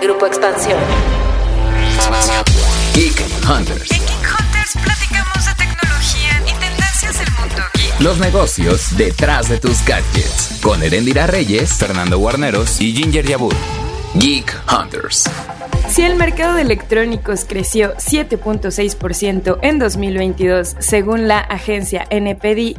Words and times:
Grupo 0.00 0.26
Expansión. 0.26 0.78
Geek 2.94 3.20
Hunters. 3.48 3.90
En 3.90 3.98
Geek 3.98 4.38
Hunters 4.38 4.72
platicamos 4.82 5.46
de 5.46 5.54
tecnología 5.54 6.42
y 6.46 6.52
tendencias 6.52 7.18
del 7.18 7.30
mundo 7.32 7.62
geek. 7.74 8.00
Los 8.00 8.18
negocios 8.18 8.96
detrás 8.96 9.48
de 9.48 9.58
tus 9.58 9.84
gadgets. 9.84 10.58
Con 10.62 10.82
Erendira 10.82 11.26
Reyes, 11.26 11.74
Fernando 11.74 12.18
Guarneros 12.18 12.80
y 12.80 12.94
Ginger 12.94 13.26
Yabur. 13.26 13.54
Geek 14.14 14.54
Hunters. 14.70 15.24
Si 15.96 16.02
el 16.02 16.16
mercado 16.16 16.56
de 16.56 16.60
electrónicos 16.60 17.46
creció 17.48 17.94
7.6% 17.94 19.58
en 19.62 19.78
2022, 19.78 20.76
según 20.78 21.26
la 21.26 21.38
agencia 21.38 22.06
NPD, 22.10 22.78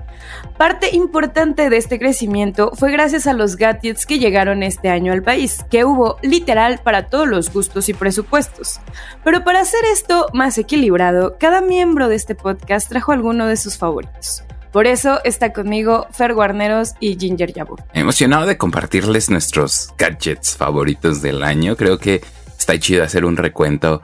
parte 0.56 0.96
importante 0.96 1.72
de 1.72 1.78
este 1.78 1.98
crecimiento 1.98 2.74
fue 2.76 2.92
gracias 2.92 3.26
a 3.26 3.34
los 3.34 3.56
gadgets 3.56 4.06
que 4.06 4.20
llegaron 4.20 4.62
este 4.62 4.90
año 4.90 5.14
al 5.14 5.24
país, 5.24 5.66
que 5.72 5.84
hubo 5.84 6.18
literal 6.22 6.80
para 6.84 7.08
todos 7.08 7.28
los 7.28 7.52
gustos 7.52 7.90
y 7.90 7.96
presupuestos. 7.96 8.80
Pero 9.24 9.44
para 9.44 9.62
hacer 9.62 9.84
esto 9.92 10.28
más 10.34 10.60
equilibrado, 10.60 11.38
cada 11.40 11.62
miembro 11.62 12.10
de 12.10 12.18
este 12.18 12.36
podcast 12.36 12.88
trajo 12.88 13.14
alguno 13.14 13.48
de 13.48 13.58
sus 13.58 13.80
favoritos. 13.80 14.44
Por 14.72 14.86
eso 14.86 15.22
está 15.24 15.54
conmigo 15.54 16.06
Fer 16.12 16.36
Guarneros 16.36 16.94
y 17.00 17.18
Ginger 17.18 17.52
Yabur. 17.52 17.84
Emocionado 17.94 18.46
de 18.46 18.58
compartirles 18.60 19.32
nuestros 19.32 19.92
gadgets 19.98 20.56
favoritos 20.56 21.24
del 21.24 21.42
año. 21.42 21.76
Creo 21.76 21.98
que 21.98 22.22
está 22.68 22.80
chido 22.80 23.04
hacer 23.06 23.24
un 23.24 23.38
recuento 23.38 24.02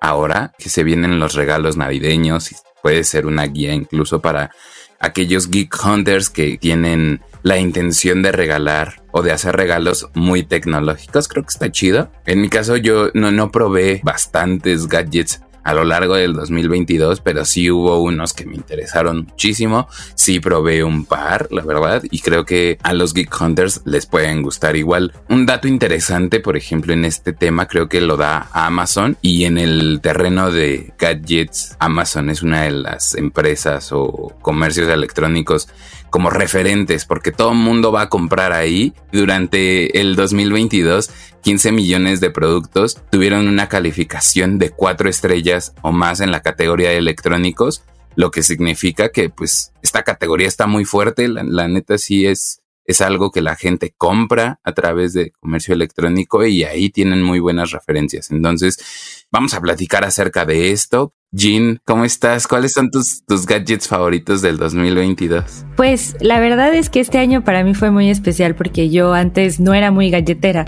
ahora 0.00 0.54
que 0.58 0.70
se 0.70 0.84
vienen 0.84 1.18
los 1.18 1.34
regalos 1.34 1.76
navideños 1.76 2.50
y 2.50 2.56
puede 2.82 3.04
ser 3.04 3.26
una 3.26 3.44
guía 3.46 3.74
incluso 3.74 4.22
para 4.22 4.52
aquellos 4.98 5.50
geek 5.50 5.74
hunters 5.84 6.30
que 6.30 6.56
tienen 6.56 7.20
la 7.42 7.58
intención 7.58 8.22
de 8.22 8.32
regalar 8.32 9.02
o 9.12 9.20
de 9.20 9.32
hacer 9.32 9.54
regalos 9.54 10.08
muy 10.14 10.44
tecnológicos. 10.44 11.28
Creo 11.28 11.42
que 11.42 11.50
está 11.50 11.70
chido. 11.70 12.10
En 12.24 12.40
mi 12.40 12.48
caso 12.48 12.78
yo 12.78 13.10
no, 13.12 13.30
no 13.30 13.52
probé 13.52 14.00
bastantes 14.02 14.88
gadgets 14.88 15.42
a 15.66 15.74
lo 15.74 15.84
largo 15.84 16.14
del 16.14 16.32
2022, 16.32 17.20
pero 17.22 17.44
sí 17.44 17.72
hubo 17.72 18.00
unos 18.00 18.32
que 18.32 18.46
me 18.46 18.54
interesaron 18.54 19.26
muchísimo. 19.28 19.88
Sí 20.14 20.38
probé 20.38 20.84
un 20.84 21.04
par, 21.06 21.48
la 21.50 21.64
verdad, 21.64 22.04
y 22.08 22.20
creo 22.20 22.44
que 22.44 22.78
a 22.84 22.92
los 22.92 23.12
Geek 23.14 23.34
Hunters 23.40 23.82
les 23.84 24.06
pueden 24.06 24.42
gustar 24.42 24.76
igual. 24.76 25.12
Un 25.28 25.44
dato 25.44 25.66
interesante, 25.66 26.38
por 26.38 26.56
ejemplo, 26.56 26.92
en 26.92 27.04
este 27.04 27.32
tema, 27.32 27.66
creo 27.66 27.88
que 27.88 28.00
lo 28.00 28.16
da 28.16 28.48
Amazon 28.52 29.16
y 29.22 29.42
en 29.42 29.58
el 29.58 29.98
terreno 30.00 30.52
de 30.52 30.94
gadgets, 31.00 31.74
Amazon 31.80 32.30
es 32.30 32.42
una 32.42 32.62
de 32.62 32.70
las 32.70 33.16
empresas 33.16 33.90
o 33.90 34.36
comercios 34.42 34.88
electrónicos 34.88 35.68
como 36.10 36.30
referentes, 36.30 37.04
porque 37.04 37.32
todo 37.32 37.50
el 37.50 37.58
mundo 37.58 37.90
va 37.92 38.02
a 38.02 38.08
comprar 38.08 38.52
ahí. 38.52 38.94
Durante 39.12 40.00
el 40.00 40.14
2022, 40.14 41.10
15 41.46 41.70
millones 41.70 42.18
de 42.18 42.32
productos 42.32 43.00
tuvieron 43.08 43.46
una 43.46 43.68
calificación 43.68 44.58
de 44.58 44.70
cuatro 44.70 45.08
estrellas 45.08 45.74
o 45.80 45.92
más 45.92 46.18
en 46.18 46.32
la 46.32 46.42
categoría 46.42 46.88
de 46.90 46.96
electrónicos, 46.96 47.84
lo 48.16 48.32
que 48.32 48.42
significa 48.42 49.10
que 49.10 49.30
pues 49.30 49.72
esta 49.80 50.02
categoría 50.02 50.48
está 50.48 50.66
muy 50.66 50.84
fuerte. 50.84 51.28
La, 51.28 51.44
la 51.44 51.68
neta 51.68 51.98
sí 51.98 52.26
es, 52.26 52.62
es 52.84 53.00
algo 53.00 53.30
que 53.30 53.42
la 53.42 53.54
gente 53.54 53.94
compra 53.96 54.58
a 54.64 54.72
través 54.72 55.12
de 55.12 55.30
comercio 55.38 55.72
electrónico 55.72 56.44
y 56.44 56.64
ahí 56.64 56.90
tienen 56.90 57.22
muy 57.22 57.38
buenas 57.38 57.70
referencias. 57.70 58.32
Entonces, 58.32 59.26
vamos 59.30 59.54
a 59.54 59.60
platicar 59.60 60.04
acerca 60.04 60.46
de 60.46 60.72
esto. 60.72 61.14
Jean, 61.32 61.80
¿cómo 61.84 62.04
estás? 62.04 62.46
¿Cuáles 62.46 62.72
son 62.72 62.90
tus, 62.90 63.46
gadgets 63.46 63.88
favoritos 63.88 64.42
del 64.42 64.56
2022? 64.56 65.66
Pues 65.76 66.16
la 66.20 66.40
verdad 66.40 66.72
es 66.74 66.88
que 66.88 67.00
este 67.00 67.18
año 67.18 67.44
para 67.44 67.64
mí 67.64 67.74
fue 67.74 67.90
muy 67.90 68.08
especial 68.10 68.54
porque 68.54 68.90
yo 68.90 69.12
antes 69.12 69.60
no 69.60 69.74
era 69.74 69.90
muy 69.90 70.10
galletera 70.10 70.64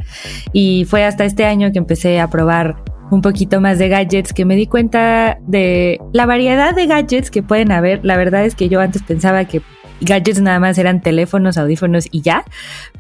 y 0.53 0.85
fue 0.85 1.05
hasta 1.05 1.25
este 1.25 1.45
año 1.45 1.73
que 1.73 1.79
empecé 1.79 2.21
a 2.21 2.29
probar 2.29 2.83
un 3.11 3.23
poquito 3.23 3.61
más 3.61 3.79
de 3.79 3.89
gadgets 3.89 4.33
que 4.33 4.45
me 4.45 4.57
di 4.57 4.67
cuenta 4.67 5.39
de 5.47 5.99
la 6.13 6.27
variedad 6.27 6.75
de 6.75 6.87
gadgets 6.87 7.31
que 7.31 7.43
pueden 7.43 7.73
haber. 7.73 8.05
La 8.05 8.17
verdad 8.17 8.45
es 8.45 8.55
que 8.55 8.69
yo 8.69 8.81
antes 8.81 9.03
pensaba 9.03 9.47
que 9.47 9.63
gadgets 10.01 10.41
nada 10.41 10.61
más 10.61 10.79
eran 10.79 11.01
teléfonos, 11.03 11.57
audífonos 11.59 12.07
y 12.11 12.23
ya, 12.23 12.45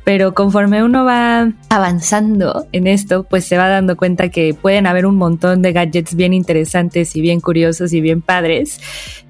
pero 0.04 0.34
conforme 0.34 0.82
uno 0.82 1.04
va 1.04 1.52
avanzando 1.68 2.66
en 2.72 2.86
esto, 2.86 3.24
pues 3.24 3.44
se 3.44 3.56
va 3.56 3.68
dando 3.68 3.96
cuenta 3.96 4.30
que 4.30 4.54
pueden 4.54 4.86
haber 4.86 5.06
un 5.06 5.16
montón 5.16 5.62
de 5.62 5.72
gadgets 5.72 6.14
bien 6.14 6.32
interesantes 6.34 7.14
y 7.16 7.20
bien 7.20 7.40
curiosos 7.40 7.92
y 7.92 8.00
bien 8.00 8.22
padres. 8.22 8.80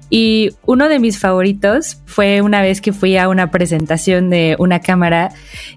Y 0.09 0.51
uno 0.65 0.89
de 0.89 0.99
mis 0.99 1.19
favoritos 1.19 2.01
fue 2.05 2.41
una 2.41 2.61
vez 2.61 2.81
que 2.81 2.93
fui 2.93 3.17
a 3.17 3.29
una 3.29 3.51
presentación 3.51 4.29
de 4.29 4.55
una 4.57 4.79
cámara 4.79 5.31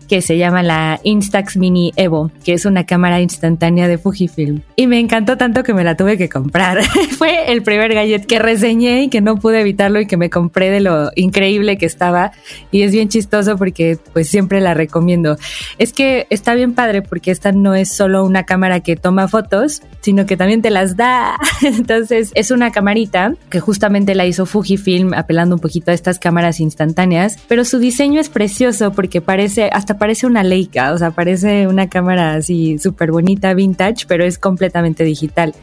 que 0.09 0.22
se 0.22 0.38
llama 0.38 0.62
la 0.62 1.00
Instax 1.04 1.56
Mini 1.56 1.93
Evo, 1.97 2.31
que 2.44 2.54
es 2.54 2.65
una 2.65 2.84
cámara 2.84 3.21
instantánea 3.21 3.88
de 3.88 3.98
Fujifilm. 3.98 4.62
Y 4.76 4.87
me 4.87 4.98
encantó 4.98 5.37
tanto 5.37 5.62
que 5.62 5.75
me 5.75 5.84
la 5.84 5.97
tuve 5.97 6.16
que 6.19 6.28
comprar. 6.28 6.82
fue 7.19 7.53
el 7.53 7.62
primer 7.62 7.94
gadget 7.94 8.26
que 8.26 8.38
reseñé 8.38 9.04
y 9.04 9.09
que 9.09 9.21
no 9.21 9.37
pude 9.37 9.60
evitarlo 9.60 10.00
y 10.00 10.06
que 10.06 10.16
me 10.16 10.31
compré 10.31 10.71
de 10.71 10.81
lo 10.81 11.10
increíble 11.15 11.78
que 11.78 11.87
estaba. 11.87 12.32
Y 12.71 12.82
es 12.82 12.92
bien 12.92 13.09
chistoso 13.09 13.56
porque 13.56 13.98
pues 14.12 14.28
siempre 14.28 14.60
la 14.60 14.75
recomiendo. 14.75 15.37
Es 15.78 15.92
que 15.92 16.26
está 16.31 16.54
bien 16.54 16.75
padre 16.75 17.03
porque 17.03 17.31
esta 17.31 17.53
no 17.53 17.75
es 17.75 17.92
solo 17.92 18.25
una 18.25 18.44
cámara 18.44 18.81
que 18.81 18.97
toma 18.97 19.28
fotos, 19.28 19.82
sino 20.00 20.26
que 20.26 20.37
también 20.37 20.62
te 20.62 20.71
las 20.71 20.97
da. 20.97 21.38
Entonces 21.62 22.32
es 22.34 22.50
una 22.50 22.71
camarita 22.71 23.34
que 23.50 23.60
justamente 23.60 24.15
la 24.15 24.22
hizo 24.27 24.47
Fujifilm 24.47 25.15
apelando 25.15 25.55
un 25.55 25.60
poquito 25.60 25.91
a 25.91 25.94
estas 25.94 26.19
cámaras 26.19 26.60
instantáneas, 26.60 27.38
pero 27.49 27.65
su 27.65 27.78
diseño 27.78 28.21
es 28.21 28.28
precioso 28.28 28.93
porque 28.93 29.21
parece, 29.21 29.71
hasta 29.72 29.99
parece 29.99 30.27
una 30.27 30.43
Leica, 30.43 30.93
o 30.93 30.99
sea, 30.99 31.10
parece 31.10 31.66
una 31.66 31.88
cámara 31.88 32.34
así 32.34 32.78
súper 32.78 33.10
bonita, 33.10 33.55
vintage, 33.55 34.06
pero 34.06 34.25
es 34.25 34.38
completamente 34.38 35.05
digital. 35.05 35.55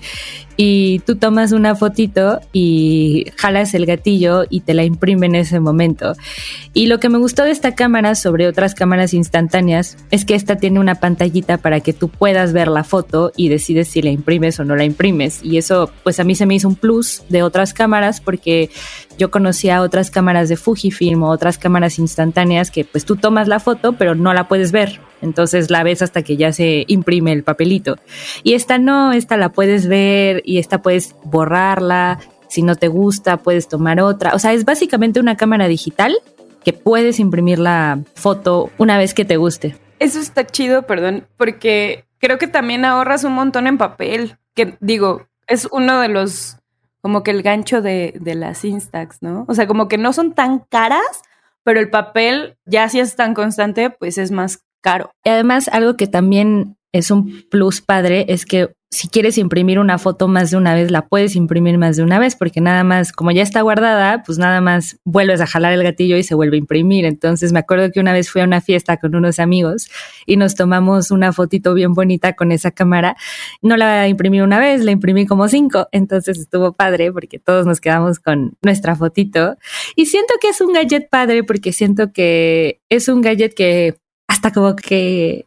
Y 0.62 1.00
tú 1.06 1.16
tomas 1.16 1.54
una 1.54 1.74
fotito 1.74 2.42
y 2.52 3.28
jalas 3.38 3.74
el 3.74 3.86
gatillo 3.86 4.44
y 4.50 4.60
te 4.60 4.74
la 4.74 4.84
imprime 4.84 5.28
en 5.28 5.36
ese 5.36 5.62
momento. 5.62 6.16
Y 6.74 6.88
lo 6.88 7.00
que 7.00 7.08
me 7.08 7.18
gustó 7.18 7.44
de 7.44 7.52
esta 7.52 7.76
cámara 7.76 8.14
sobre 8.14 8.46
otras 8.46 8.76
cámaras 8.76 9.14
instantáneas 9.14 9.96
es 10.12 10.26
que 10.26 10.36
esta 10.36 10.58
tiene 10.58 10.82
una 10.82 10.96
pantallita 10.96 11.60
para 11.60 11.80
que 11.80 11.94
tú 11.94 12.10
puedas 12.10 12.52
ver 12.52 12.68
la 12.68 12.84
foto 12.84 13.32
y 13.38 13.48
decides 13.48 13.88
si 13.88 14.02
la 14.02 14.10
imprimes 14.10 14.60
o 14.60 14.66
no 14.66 14.76
la 14.76 14.84
imprimes. 14.84 15.40
Y 15.46 15.58
eso 15.58 15.90
pues 16.04 16.20
a 16.20 16.26
mí 16.26 16.36
se 16.36 16.46
me 16.46 16.56
hizo 16.56 16.68
un 16.68 16.76
plus 16.76 17.24
de 17.30 17.42
otras 17.42 17.74
cámaras 17.74 18.20
porque 18.20 18.70
yo 19.20 19.30
conocía 19.30 19.82
otras 19.82 20.10
cámaras 20.10 20.48
de 20.50 20.56
Fujifilm 20.56 21.22
o 21.24 21.30
otras 21.30 21.58
cámaras 21.58 22.00
instantáneas 22.00 22.72
que 22.72 22.86
pues 22.86 23.06
tú 23.06 23.18
tomas 23.18 23.48
la 23.50 23.60
foto 23.60 23.94
pero 23.94 24.16
no 24.16 24.34
la 24.34 24.48
puedes 24.48 24.72
ver. 24.72 25.02
Entonces 25.22 25.70
la 25.70 25.84
ves 25.84 26.02
hasta 26.02 26.24
que 26.24 26.38
ya 26.38 26.54
se 26.54 26.86
imprime 26.88 27.34
el 27.34 27.44
papelito. 27.44 27.98
Y 28.44 28.54
esta 28.54 28.80
no, 28.80 29.12
esta 29.12 29.36
la 29.36 29.50
puedes 29.50 29.88
ver 29.88 30.42
y 30.46 30.58
esta 30.58 30.82
puedes 30.82 31.16
borrarla. 31.26 32.20
Si 32.48 32.62
no 32.62 32.76
te 32.76 32.88
gusta, 32.88 33.38
puedes 33.38 33.68
tomar 33.68 34.00
otra. 34.00 34.34
O 34.34 34.40
sea, 34.40 34.54
es 34.54 34.64
básicamente 34.64 35.20
una 35.20 35.36
cámara 35.36 35.68
digital 35.68 36.16
que 36.64 36.72
puedes 36.72 37.20
imprimir 37.20 37.60
la 37.60 38.00
foto 38.16 38.72
una 38.78 38.98
vez 38.98 39.14
que 39.14 39.26
te 39.26 39.36
guste. 39.36 39.76
Eso 40.00 40.20
está 40.20 40.48
chido, 40.48 40.84
perdón, 40.84 41.28
porque 41.36 42.06
creo 42.20 42.38
que 42.38 42.48
también 42.48 42.86
ahorras 42.86 43.26
un 43.26 43.34
montón 43.34 43.68
en 43.68 43.78
papel. 43.78 44.38
Que 44.56 44.78
digo, 44.80 45.28
es 45.48 45.68
uno 45.72 46.00
de 46.00 46.08
los, 46.08 46.59
como 47.02 47.24
que 47.24 47.32
el 47.32 47.44
gancho 47.44 47.82
de, 47.82 48.14
de 48.20 48.36
las 48.36 48.66
Instax, 48.66 49.22
¿no? 49.22 49.46
O 49.48 49.54
sea, 49.54 49.68
como 49.68 49.88
que 49.88 49.98
no 49.98 50.14
son 50.14 50.34
tan 50.34 50.60
caras, 50.70 51.22
pero 51.64 51.80
el 51.80 51.90
papel, 51.90 52.58
ya 52.66 52.90
si 52.90 53.00
es 53.00 53.16
tan 53.16 53.34
constante, 53.34 53.90
pues 53.90 54.18
es 54.18 54.32
más 54.32 54.64
caro. 54.82 55.12
Y 55.24 55.30
además, 55.30 55.68
algo 55.68 55.96
que 55.96 56.08
también 56.08 56.78
es 56.92 57.12
un 57.12 57.44
plus 57.50 57.82
padre 57.82 58.26
es 58.30 58.46
que 58.46 58.74
si 58.92 59.08
quieres 59.08 59.38
imprimir 59.38 59.78
una 59.78 60.00
foto 60.00 60.28
más 60.28 60.50
de 60.50 60.58
una 60.58 60.74
vez, 60.74 60.90
la 60.90 61.08
puedes 61.08 61.36
imprimir 61.36 61.78
más 61.78 61.98
de 61.98 62.02
una 62.02 62.18
vez, 62.18 62.36
porque 62.36 62.60
nada 62.60 62.84
más, 62.84 63.12
como 63.12 63.30
ya 63.30 63.44
está 63.44 63.62
guardada, 63.62 64.24
pues 64.24 64.40
nada 64.40 64.62
más 64.62 64.98
vuelves 65.06 65.42
a 65.42 65.46
jalar 65.46 65.74
el 65.74 65.84
gatillo 65.84 66.18
y 66.18 66.24
se 66.24 66.34
vuelve 66.34 66.58
a 66.58 66.60
imprimir. 66.60 67.06
Entonces 67.06 67.52
me 67.52 67.60
acuerdo 67.60 67.92
que 67.92 68.00
una 68.00 68.14
vez 68.14 68.32
fui 68.32 68.42
a 68.42 68.46
una 68.46 68.62
fiesta 68.62 68.98
con 68.98 69.14
unos 69.14 69.38
amigos 69.38 69.92
y 70.26 70.38
nos 70.38 70.56
tomamos 70.56 71.12
una 71.12 71.34
fotito 71.34 71.76
bien 71.76 71.94
bonita 71.94 72.34
con 72.34 72.52
esa 72.52 72.72
cámara. 72.72 73.16
No 73.62 73.78
la 73.78 74.08
imprimí 74.08 74.42
una 74.42 74.58
vez, 74.58 74.84
la 74.84 74.92
imprimí 74.92 75.28
como 75.28 75.48
cinco. 75.48 75.88
Entonces 75.92 76.40
estuvo 76.40 76.74
padre 76.74 77.12
porque 77.12 77.38
todos 77.38 77.68
nos 77.68 77.82
quedamos 77.82 78.20
con 78.20 78.58
nuestra 78.64 78.96
fotito. 78.96 79.56
Y 79.96 80.08
siento 80.08 80.34
que 80.42 80.50
es 80.50 80.62
un 80.62 80.74
gadget 80.74 81.10
padre 81.10 81.44
porque 81.44 81.74
siento 81.74 82.12
que 82.12 82.82
es 82.90 83.08
un 83.08 83.22
gadget 83.22 83.54
que 83.54 84.00
hasta 84.28 84.52
como 84.52 84.76
que 84.76 85.46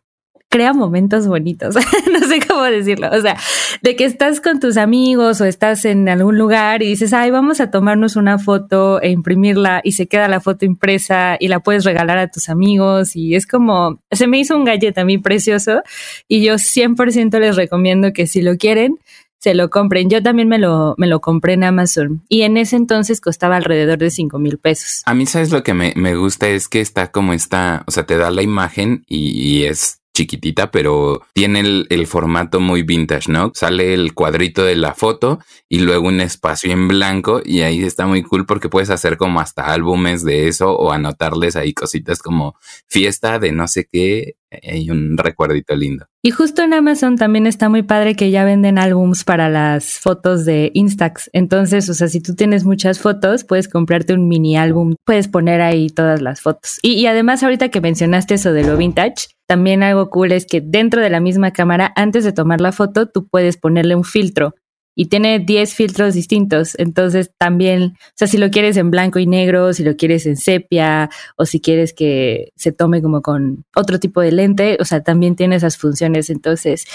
crea 0.52 0.74
momentos 0.74 1.26
bonitos, 1.26 1.74
no 2.12 2.28
sé 2.28 2.38
cómo 2.46 2.62
decirlo, 2.64 3.08
o 3.10 3.20
sea, 3.22 3.36
de 3.80 3.96
que 3.96 4.04
estás 4.04 4.42
con 4.42 4.60
tus 4.60 4.76
amigos 4.76 5.40
o 5.40 5.46
estás 5.46 5.86
en 5.86 6.10
algún 6.10 6.36
lugar 6.36 6.82
y 6.82 6.88
dices, 6.88 7.14
ay, 7.14 7.30
vamos 7.30 7.60
a 7.60 7.70
tomarnos 7.70 8.16
una 8.16 8.38
foto 8.38 9.00
e 9.00 9.08
imprimirla 9.08 9.80
y 9.82 9.92
se 9.92 10.06
queda 10.08 10.28
la 10.28 10.40
foto 10.40 10.66
impresa 10.66 11.38
y 11.40 11.48
la 11.48 11.60
puedes 11.60 11.84
regalar 11.84 12.18
a 12.18 12.28
tus 12.28 12.50
amigos 12.50 13.16
y 13.16 13.34
es 13.34 13.46
como, 13.46 13.98
se 14.10 14.26
me 14.26 14.38
hizo 14.38 14.54
un 14.54 14.64
gallet 14.64 14.96
a 14.98 15.04
mí 15.06 15.16
precioso 15.16 15.82
y 16.28 16.44
yo 16.44 16.54
100% 16.54 17.40
les 17.40 17.56
recomiendo 17.56 18.12
que 18.12 18.26
si 18.26 18.42
lo 18.42 18.58
quieren, 18.58 18.98
se 19.42 19.54
lo 19.54 19.70
compren. 19.70 20.08
Yo 20.08 20.22
también 20.22 20.48
me 20.48 20.58
lo, 20.58 20.94
me 20.98 21.08
lo 21.08 21.20
compré 21.20 21.54
en 21.54 21.64
Amazon 21.64 22.22
y 22.28 22.42
en 22.42 22.56
ese 22.56 22.76
entonces 22.76 23.20
costaba 23.20 23.56
alrededor 23.56 23.98
de 23.98 24.10
5 24.10 24.38
mil 24.38 24.58
pesos. 24.58 25.02
A 25.06 25.14
mí, 25.14 25.26
¿sabes 25.26 25.50
lo 25.50 25.62
que 25.62 25.74
me, 25.74 25.94
me, 25.96 26.14
gusta? 26.14 26.48
Es 26.48 26.68
que 26.68 26.80
está 26.80 27.10
como 27.10 27.32
está, 27.32 27.84
o 27.86 27.90
sea, 27.90 28.04
te 28.04 28.16
da 28.16 28.30
la 28.30 28.42
imagen 28.42 29.04
y, 29.08 29.30
y, 29.30 29.64
es 29.64 30.01
chiquitita, 30.14 30.70
pero 30.70 31.22
tiene 31.32 31.60
el, 31.60 32.06
formato 32.06 32.60
muy 32.60 32.82
vintage, 32.82 33.30
¿no? 33.30 33.52
Sale 33.54 33.94
el 33.94 34.12
cuadrito 34.12 34.64
de 34.64 34.76
la 34.76 34.94
foto 34.94 35.38
y 35.68 35.78
luego 35.78 36.08
un 36.08 36.20
espacio 36.20 36.72
en 36.72 36.88
blanco 36.88 37.40
y 37.44 37.60
ahí 37.60 37.82
está 37.82 38.06
muy 38.06 38.22
cool 38.22 38.44
porque 38.44 38.68
puedes 38.68 38.90
hacer 38.90 39.16
como 39.16 39.40
hasta 39.40 39.72
álbumes 39.72 40.24
de 40.24 40.48
eso 40.48 40.72
o 40.76 40.92
anotarles 40.92 41.56
ahí 41.56 41.72
cositas 41.72 42.20
como 42.20 42.56
fiesta 42.88 43.38
de 43.38 43.52
no 43.52 43.68
sé 43.68 43.88
qué 43.90 44.36
y 44.62 44.90
un 44.90 45.16
recuerdito 45.16 45.74
lindo. 45.74 46.06
Y 46.22 46.30
justo 46.30 46.62
en 46.62 46.74
Amazon 46.74 47.16
también 47.16 47.46
está 47.46 47.68
muy 47.68 47.82
padre 47.82 48.14
que 48.14 48.30
ya 48.30 48.44
venden 48.44 48.78
álbums 48.78 49.24
para 49.24 49.48
las 49.48 49.98
fotos 49.98 50.44
de 50.44 50.70
Instax. 50.74 51.30
Entonces, 51.32 51.88
o 51.88 51.94
sea, 51.94 52.08
si 52.08 52.20
tú 52.20 52.34
tienes 52.34 52.64
muchas 52.64 53.00
fotos, 53.00 53.44
puedes 53.44 53.68
comprarte 53.68 54.12
un 54.12 54.28
mini 54.28 54.56
álbum, 54.56 54.94
puedes 55.04 55.28
poner 55.28 55.60
ahí 55.62 55.88
todas 55.88 56.20
las 56.20 56.40
fotos. 56.40 56.78
Y, 56.82 56.92
y 56.92 57.06
además, 57.06 57.42
ahorita 57.42 57.70
que 57.70 57.80
mencionaste 57.80 58.34
eso 58.34 58.52
de 58.52 58.64
lo 58.64 58.76
vintage, 58.76 59.28
también 59.52 59.82
algo 59.82 60.08
cool 60.08 60.32
es 60.32 60.46
que 60.46 60.62
dentro 60.62 61.02
de 61.02 61.10
la 61.10 61.20
misma 61.20 61.52
cámara, 61.52 61.92
antes 61.94 62.24
de 62.24 62.32
tomar 62.32 62.62
la 62.62 62.72
foto, 62.72 63.10
tú 63.10 63.28
puedes 63.28 63.58
ponerle 63.58 63.94
un 63.94 64.02
filtro 64.02 64.54
y 64.94 65.10
tiene 65.10 65.40
10 65.40 65.74
filtros 65.74 66.14
distintos. 66.14 66.74
Entonces 66.78 67.32
también, 67.36 67.82
o 67.82 68.12
sea, 68.14 68.28
si 68.28 68.38
lo 68.38 68.48
quieres 68.48 68.78
en 68.78 68.90
blanco 68.90 69.18
y 69.18 69.26
negro, 69.26 69.74
si 69.74 69.84
lo 69.84 69.94
quieres 69.94 70.24
en 70.24 70.38
sepia 70.38 71.10
o 71.36 71.44
si 71.44 71.60
quieres 71.60 71.92
que 71.92 72.52
se 72.56 72.72
tome 72.72 73.02
como 73.02 73.20
con 73.20 73.66
otro 73.76 74.00
tipo 74.00 74.22
de 74.22 74.32
lente, 74.32 74.78
o 74.80 74.86
sea, 74.86 75.02
también 75.02 75.36
tiene 75.36 75.56
esas 75.56 75.76
funciones. 75.76 76.30
Entonces, 76.30 76.86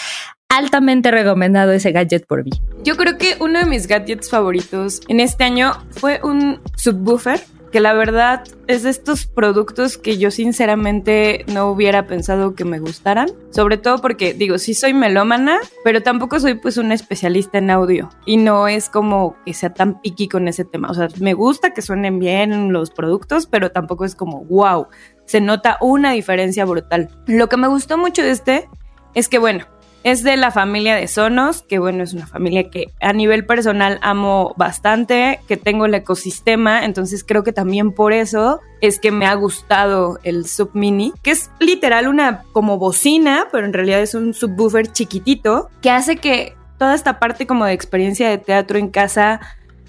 altamente 0.49 1.11
recomendado 1.11 1.73
ese 1.73 1.91
gadget 1.91 2.25
por 2.25 2.43
mí. 2.43 2.49
Yo 2.83 2.97
creo 2.97 3.19
que 3.19 3.35
uno 3.39 3.59
de 3.59 3.65
mis 3.65 3.85
gadgets 3.85 4.31
favoritos 4.31 5.01
en 5.09 5.19
este 5.19 5.43
año 5.43 5.73
fue 5.91 6.19
un 6.23 6.59
subwoofer 6.75 7.39
que 7.71 7.79
la 7.79 7.93
verdad 7.93 8.43
es 8.67 8.83
de 8.83 8.89
estos 8.89 9.27
productos 9.27 9.97
que 9.97 10.17
yo 10.17 10.31
sinceramente 10.31 11.45
no 11.47 11.69
hubiera 11.69 12.07
pensado 12.07 12.55
que 12.55 12.65
me 12.65 12.79
gustaran, 12.79 13.29
sobre 13.51 13.77
todo 13.77 13.99
porque 13.99 14.33
digo, 14.33 14.57
sí 14.57 14.73
soy 14.73 14.93
melómana, 14.93 15.59
pero 15.83 16.01
tampoco 16.01 16.39
soy 16.39 16.55
pues 16.55 16.77
un 16.77 16.91
especialista 16.91 17.57
en 17.57 17.69
audio. 17.69 18.09
Y 18.25 18.37
no 18.37 18.67
es 18.67 18.89
como 18.89 19.35
que 19.45 19.53
sea 19.53 19.73
tan 19.73 20.01
piqui 20.01 20.27
con 20.27 20.47
ese 20.47 20.65
tema, 20.65 20.89
o 20.89 20.93
sea, 20.93 21.07
me 21.19 21.33
gusta 21.33 21.73
que 21.73 21.81
suenen 21.81 22.19
bien 22.19 22.71
los 22.71 22.91
productos, 22.91 23.45
pero 23.47 23.71
tampoco 23.71 24.05
es 24.05 24.15
como 24.15 24.45
wow, 24.45 24.87
se 25.25 25.41
nota 25.41 25.77
una 25.81 26.11
diferencia 26.11 26.65
brutal. 26.65 27.09
Lo 27.27 27.49
que 27.49 27.57
me 27.57 27.67
gustó 27.67 27.97
mucho 27.97 28.23
de 28.23 28.31
este 28.31 28.69
es 29.13 29.29
que 29.29 29.39
bueno, 29.39 29.65
es 30.03 30.23
de 30.23 30.37
la 30.37 30.51
familia 30.51 30.95
de 30.95 31.07
Sonos, 31.07 31.63
que 31.63 31.79
bueno, 31.79 32.03
es 32.03 32.13
una 32.13 32.27
familia 32.27 32.69
que 32.69 32.91
a 33.01 33.13
nivel 33.13 33.45
personal 33.45 33.99
amo 34.01 34.53
bastante, 34.57 35.39
que 35.47 35.57
tengo 35.57 35.85
el 35.85 35.93
ecosistema, 35.93 36.85
entonces 36.85 37.23
creo 37.23 37.43
que 37.43 37.53
también 37.53 37.91
por 37.91 38.13
eso 38.13 38.61
es 38.81 38.99
que 38.99 39.11
me 39.11 39.25
ha 39.25 39.33
gustado 39.33 40.19
el 40.23 40.47
Sub 40.47 40.71
Mini, 40.73 41.13
que 41.23 41.31
es 41.31 41.49
literal 41.59 42.07
una 42.07 42.43
como 42.53 42.77
bocina, 42.77 43.47
pero 43.51 43.65
en 43.65 43.73
realidad 43.73 44.01
es 44.01 44.13
un 44.13 44.33
subwoofer 44.33 44.91
chiquitito, 44.91 45.69
que 45.81 45.89
hace 45.89 46.17
que 46.17 46.55
toda 46.77 46.93
esta 46.95 47.19
parte 47.19 47.47
como 47.47 47.65
de 47.65 47.73
experiencia 47.73 48.29
de 48.29 48.37
teatro 48.37 48.77
en 48.77 48.89
casa 48.89 49.41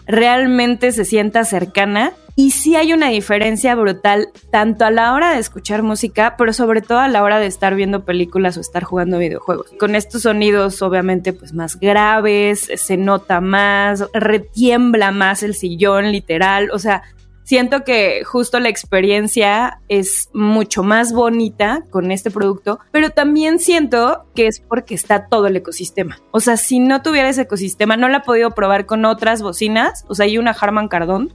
realmente 0.09 0.91
se 0.91 1.05
sienta 1.05 1.45
cercana 1.45 2.13
y 2.35 2.53
sí 2.53 2.77
hay 2.77 2.93
una 2.93 3.09
diferencia 3.09 3.75
brutal, 3.75 4.29
tanto 4.53 4.85
a 4.85 4.93
la 4.93 5.13
hora 5.13 5.33
de 5.33 5.41
escuchar 5.41 5.83
música, 5.83 6.37
pero 6.39 6.53
sobre 6.53 6.81
todo 6.81 7.01
a 7.01 7.09
la 7.09 7.25
hora 7.25 7.41
de 7.41 7.47
estar 7.47 7.75
viendo 7.75 8.05
películas 8.05 8.57
o 8.57 8.61
estar 8.61 8.85
jugando 8.85 9.19
videojuegos. 9.19 9.73
Con 9.79 9.97
estos 9.97 10.23
sonidos, 10.23 10.81
obviamente, 10.81 11.33
pues 11.33 11.53
más 11.53 11.81
graves, 11.81 12.69
se 12.77 12.97
nota 12.97 13.41
más, 13.41 14.05
retiembla 14.13 15.11
más 15.11 15.43
el 15.43 15.55
sillón, 15.55 16.13
literal. 16.13 16.71
O 16.73 16.79
sea, 16.79 17.03
siento 17.49 17.83
que 17.83 18.25
justo 18.25 18.61
la 18.61 18.69
experiencia 18.69 19.81
es 19.89 20.29
mucho 20.35 20.83
más 20.83 21.15
bonita 21.15 21.83
con 21.89 22.11
este 22.13 22.31
producto, 22.31 22.79
pero 22.93 23.09
también 23.09 23.59
siento 23.59 24.27
que 24.35 24.49
es 24.49 24.61
porque 24.61 24.95
está 24.95 25.29
todo 25.29 25.47
el 25.47 25.57
ecosistema. 25.57 26.19
O 26.31 26.41
sea, 26.41 26.59
si 26.59 26.79
no 26.79 27.01
tuviera 27.01 27.31
ese 27.31 27.43
ecosistema, 27.43 27.97
no 27.97 28.11
la 28.11 28.19
he 28.19 28.21
podido 28.21 28.51
probar 28.51 28.85
con 28.85 29.07
otras 29.07 29.41
bocinas. 29.41 30.05
O 30.09 30.15
sea, 30.15 30.27
hay 30.27 30.37
una 30.37 30.51
Harman 30.51 30.89
Kardon 30.89 31.33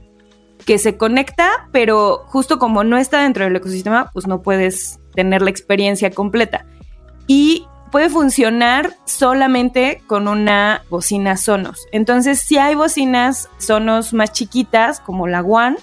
que 0.64 0.78
se 0.78 0.96
conecta, 0.96 1.68
pero 1.72 2.22
justo 2.28 2.60
como 2.60 2.84
no 2.84 2.96
está 2.96 3.22
dentro 3.22 3.42
del 3.42 3.56
ecosistema, 3.56 4.12
pues 4.12 4.28
no 4.28 4.40
puedes 4.40 5.00
tener 5.16 5.42
la 5.42 5.50
experiencia 5.50 6.12
completa. 6.12 6.64
Y 7.26 7.66
puede 7.90 8.08
funcionar 8.08 8.94
solamente 9.04 10.00
con 10.06 10.28
una 10.28 10.84
bocina 10.90 11.36
Sonos. 11.36 11.88
Entonces, 11.90 12.38
si 12.38 12.56
hay 12.56 12.76
bocinas 12.76 13.48
Sonos 13.58 14.12
más 14.12 14.30
chiquitas, 14.30 15.00
como 15.00 15.26
la 15.26 15.42
One, 15.42 15.76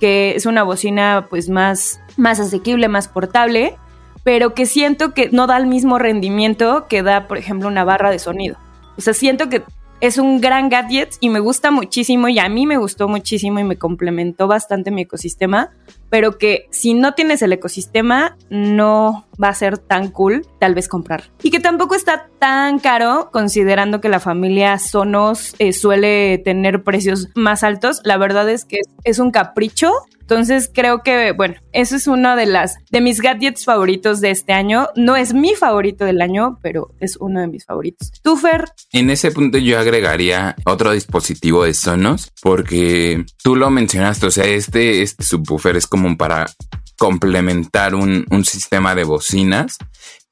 que 0.00 0.34
es 0.34 0.46
una 0.46 0.62
bocina 0.62 1.26
pues 1.30 1.48
más, 1.48 2.00
más 2.16 2.40
asequible, 2.40 2.88
más 2.88 3.06
portable, 3.06 3.76
pero 4.24 4.54
que 4.54 4.66
siento 4.66 5.14
que 5.14 5.28
no 5.30 5.46
da 5.46 5.56
el 5.56 5.66
mismo 5.66 5.98
rendimiento 5.98 6.86
que 6.88 7.02
da, 7.02 7.28
por 7.28 7.38
ejemplo, 7.38 7.68
una 7.68 7.84
barra 7.84 8.10
de 8.10 8.18
sonido. 8.18 8.56
O 8.96 9.00
sea, 9.00 9.14
siento 9.14 9.48
que 9.48 9.62
es 10.00 10.18
un 10.18 10.40
gran 10.40 10.68
gadget 10.68 11.14
y 11.20 11.28
me 11.28 11.40
gusta 11.40 11.70
muchísimo 11.70 12.28
y 12.28 12.38
a 12.38 12.48
mí 12.48 12.66
me 12.66 12.78
gustó 12.78 13.06
muchísimo 13.06 13.60
y 13.60 13.64
me 13.64 13.76
complementó 13.76 14.48
bastante 14.48 14.90
mi 14.90 15.02
ecosistema, 15.02 15.70
pero 16.10 16.38
que 16.38 16.66
si 16.70 16.94
no 16.94 17.14
tienes 17.14 17.40
el 17.42 17.52
ecosistema 17.52 18.36
no 18.50 19.26
va 19.42 19.48
a 19.48 19.54
ser 19.54 19.78
tan 19.78 20.08
cool 20.08 20.46
tal 20.58 20.74
vez 20.74 20.88
comprar. 20.88 21.30
Y 21.42 21.50
que 21.50 21.60
tampoco 21.60 21.94
está 21.94 22.28
tan 22.38 22.78
caro 22.78 23.30
considerando 23.32 24.00
que 24.00 24.08
la 24.08 24.20
familia 24.20 24.78
Sonos 24.78 25.54
eh, 25.58 25.72
suele 25.72 26.38
tener 26.38 26.82
precios 26.82 27.28
más 27.34 27.62
altos. 27.62 28.00
La 28.04 28.18
verdad 28.18 28.48
es 28.50 28.64
que 28.64 28.80
es 29.04 29.18
un 29.18 29.30
capricho 29.30 29.92
entonces 30.30 30.70
creo 30.72 31.02
que, 31.02 31.32
bueno, 31.32 31.56
eso 31.72 31.96
es 31.96 32.06
uno 32.06 32.36
de 32.36 32.46
las 32.46 32.76
de 32.92 33.00
mis 33.00 33.20
gadgets 33.20 33.64
favoritos 33.64 34.20
de 34.20 34.30
este 34.30 34.52
año. 34.52 34.88
No 34.94 35.16
es 35.16 35.34
mi 35.34 35.56
favorito 35.56 36.04
del 36.04 36.22
año, 36.22 36.60
pero 36.62 36.94
es 37.00 37.16
uno 37.16 37.40
de 37.40 37.48
mis 37.48 37.64
favoritos. 37.64 38.12
¿Tú, 38.22 38.36
Fer? 38.36 38.66
En 38.92 39.10
ese 39.10 39.32
punto 39.32 39.58
yo 39.58 39.80
agregaría 39.80 40.54
otro 40.66 40.92
dispositivo 40.92 41.64
de 41.64 41.74
Sonos, 41.74 42.30
porque 42.40 43.24
tú 43.42 43.56
lo 43.56 43.70
mencionaste, 43.70 44.26
o 44.26 44.30
sea, 44.30 44.44
este, 44.44 45.02
este 45.02 45.24
subwoofer 45.24 45.76
es 45.76 45.88
como 45.88 45.99
para 46.16 46.50
complementar 46.98 47.94
un, 47.94 48.26
un 48.30 48.44
sistema 48.44 48.94
de 48.94 49.04
bocinas 49.04 49.78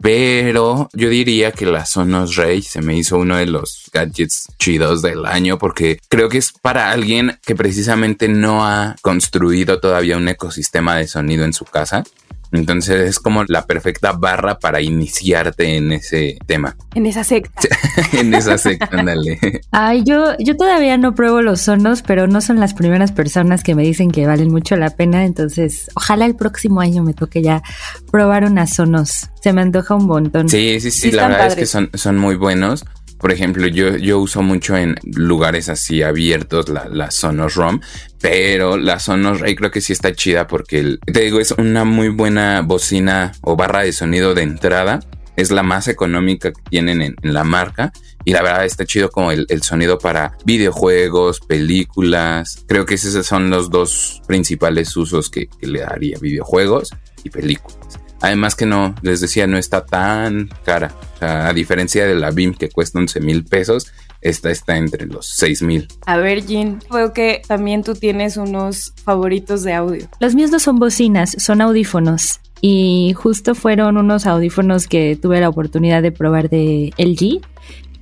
pero 0.01 0.89
yo 0.93 1.09
diría 1.09 1.51
que 1.51 1.67
la 1.67 1.85
Sonos 1.85 2.37
Ray 2.37 2.63
se 2.63 2.81
me 2.81 2.97
hizo 2.97 3.19
uno 3.19 3.37
de 3.37 3.47
los 3.47 3.91
gadgets 3.93 4.47
chidos 4.57 5.03
del 5.03 5.27
año 5.27 5.59
porque 5.59 5.99
creo 6.09 6.29
que 6.29 6.39
es 6.39 6.53
para 6.53 6.93
alguien 6.93 7.39
que 7.45 7.57
precisamente 7.57 8.29
no 8.29 8.65
ha 8.65 8.95
construido 9.03 9.81
todavía 9.81 10.17
un 10.17 10.29
ecosistema 10.29 10.97
de 10.97 11.09
sonido 11.09 11.45
en 11.45 11.53
su 11.53 11.65
casa. 11.65 12.05
Entonces 12.53 13.09
es 13.09 13.19
como 13.19 13.45
la 13.45 13.67
perfecta 13.67 14.13
barra 14.13 14.59
para 14.59 14.81
iniciarte 14.81 15.77
en 15.77 15.93
ese 15.93 16.39
tema. 16.47 16.77
En 16.95 17.07
esa 17.07 17.25
secta. 17.25 17.69
en 18.13 18.33
esa 18.35 18.57
secta, 18.57 18.89
ándale. 18.91 19.39
Ay, 19.71 20.03
yo, 20.05 20.37
yo 20.39 20.57
todavía 20.57 20.97
no 20.97 21.15
pruebo 21.15 21.43
los 21.43 21.63
sonos, 21.63 22.03
pero 22.03 22.27
no 22.27 22.41
son 22.41 22.59
las 22.59 22.75
primeras 22.75 23.13
personas 23.13 23.63
que 23.63 23.75
me 23.75 23.83
dicen 23.83 24.11
que 24.11 24.27
valen 24.27 24.51
mucho 24.51 24.77
la 24.77 24.91
pena. 24.91 25.25
Entonces, 25.25 25.91
ojalá 25.95 26.27
el 26.27 26.37
próximo 26.37 26.81
año 26.81 27.03
me 27.03 27.15
toque 27.15 27.43
ya 27.43 27.63
probar 28.11 28.45
unas 28.45 28.75
sonos. 28.75 29.29
Se 29.43 29.53
me 29.53 29.63
antoja 29.63 29.95
un 29.95 30.07
montón. 30.07 30.49
Sí, 30.49 30.81
sí, 30.81 30.91
sí, 30.91 31.11
la 31.11 31.29
verdad 31.29 31.49
es 31.49 31.55
que 31.55 31.67
son, 31.67 31.91
son 31.95 32.17
muy 32.17 32.37
buenos. 32.37 32.85
Por 33.19 33.33
ejemplo, 33.33 33.67
yo, 33.67 33.97
yo 33.97 34.19
uso 34.19 34.43
mucho 34.43 34.77
en 34.77 34.95
lugares 35.03 35.69
así 35.69 36.03
abiertos 36.03 36.69
la, 36.69 36.89
la 36.89 37.11
Sonos 37.11 37.55
ROM, 37.57 37.81
pero 38.21 38.77
la 38.77 38.99
Sonos 38.99 39.41
Ray 39.41 39.57
creo 39.57 39.71
que 39.71 39.81
sí 39.81 39.93
está 39.93 40.13
chida 40.13 40.47
porque 40.47 40.99
te 41.05 41.21
digo, 41.21 41.41
es 41.41 41.53
una 41.53 41.85
muy 41.85 42.09
buena 42.09 42.63
bocina 42.63 43.33
o 43.43 43.57
barra 43.57 43.83
de 43.83 43.93
sonido 43.93 44.35
de 44.35 44.43
entrada. 44.43 45.01
Es 45.37 45.53
la 45.53 45.63
más 45.63 45.87
económica 45.87 46.51
que 46.51 46.61
tienen 46.69 47.01
en, 47.01 47.15
la 47.23 47.45
marca. 47.45 47.93
Y 48.25 48.33
la 48.33 48.43
verdad 48.43 48.65
está 48.65 48.85
chido 48.85 49.09
como 49.09 49.31
el, 49.31 49.47
sonido 49.63 49.99
para 49.99 50.37
videojuegos, 50.45 51.39
películas. 51.41 52.65
Creo 52.67 52.85
que 52.85 52.95
esos 52.95 53.25
son 53.25 53.49
los 53.49 53.71
dos 53.71 54.21
principales 54.27 54.97
usos 54.97 55.31
que, 55.31 55.47
que 55.47 55.69
le 55.69 55.81
daría 55.81 56.19
videojuegos 56.19 56.91
y 57.23 57.31
películas. 57.31 58.01
Además 58.21 58.55
que 58.55 58.67
no, 58.67 58.95
les 59.03 59.21
decía, 59.21 59.47
no 59.47 59.59
está 59.59 59.85
tan 59.85 60.49
cara. 60.65 60.95
a 61.21 61.53
diferencia 61.53 62.07
de 62.07 62.15
la 62.15 62.31
BIM 62.31 62.55
que 62.55 62.69
cuesta 62.69 62.99
11 62.99 63.21
mil 63.21 63.45
pesos, 63.45 63.93
esta 64.21 64.51
está 64.51 64.77
entre 64.77 65.07
los 65.07 65.27
6 65.37 65.63
mil. 65.63 65.89
A 66.07 66.17
ver, 66.17 66.45
Jean, 66.47 66.81
veo 66.93 67.13
que 67.13 67.43
también 67.47 67.83
tú 67.83 67.95
tienes 67.95 68.37
unos 68.37 68.93
favoritos 69.05 69.63
de 69.63 69.75
audio. 69.75 70.09
Los 70.21 70.35
míos 70.35 70.51
no 70.51 70.59
son 70.59 70.79
bocinas, 70.79 71.37
son 71.39 71.61
audífonos. 71.61 72.41
Y 72.61 73.15
justo 73.17 73.55
fueron 73.55 73.97
unos 73.97 74.27
audífonos 74.27 74.89
que 74.89 75.17
tuve 75.17 75.41
la 75.41 75.49
oportunidad 75.49 76.03
de 76.03 76.11
probar 76.11 76.51
de 76.51 76.93
LG 76.99 77.41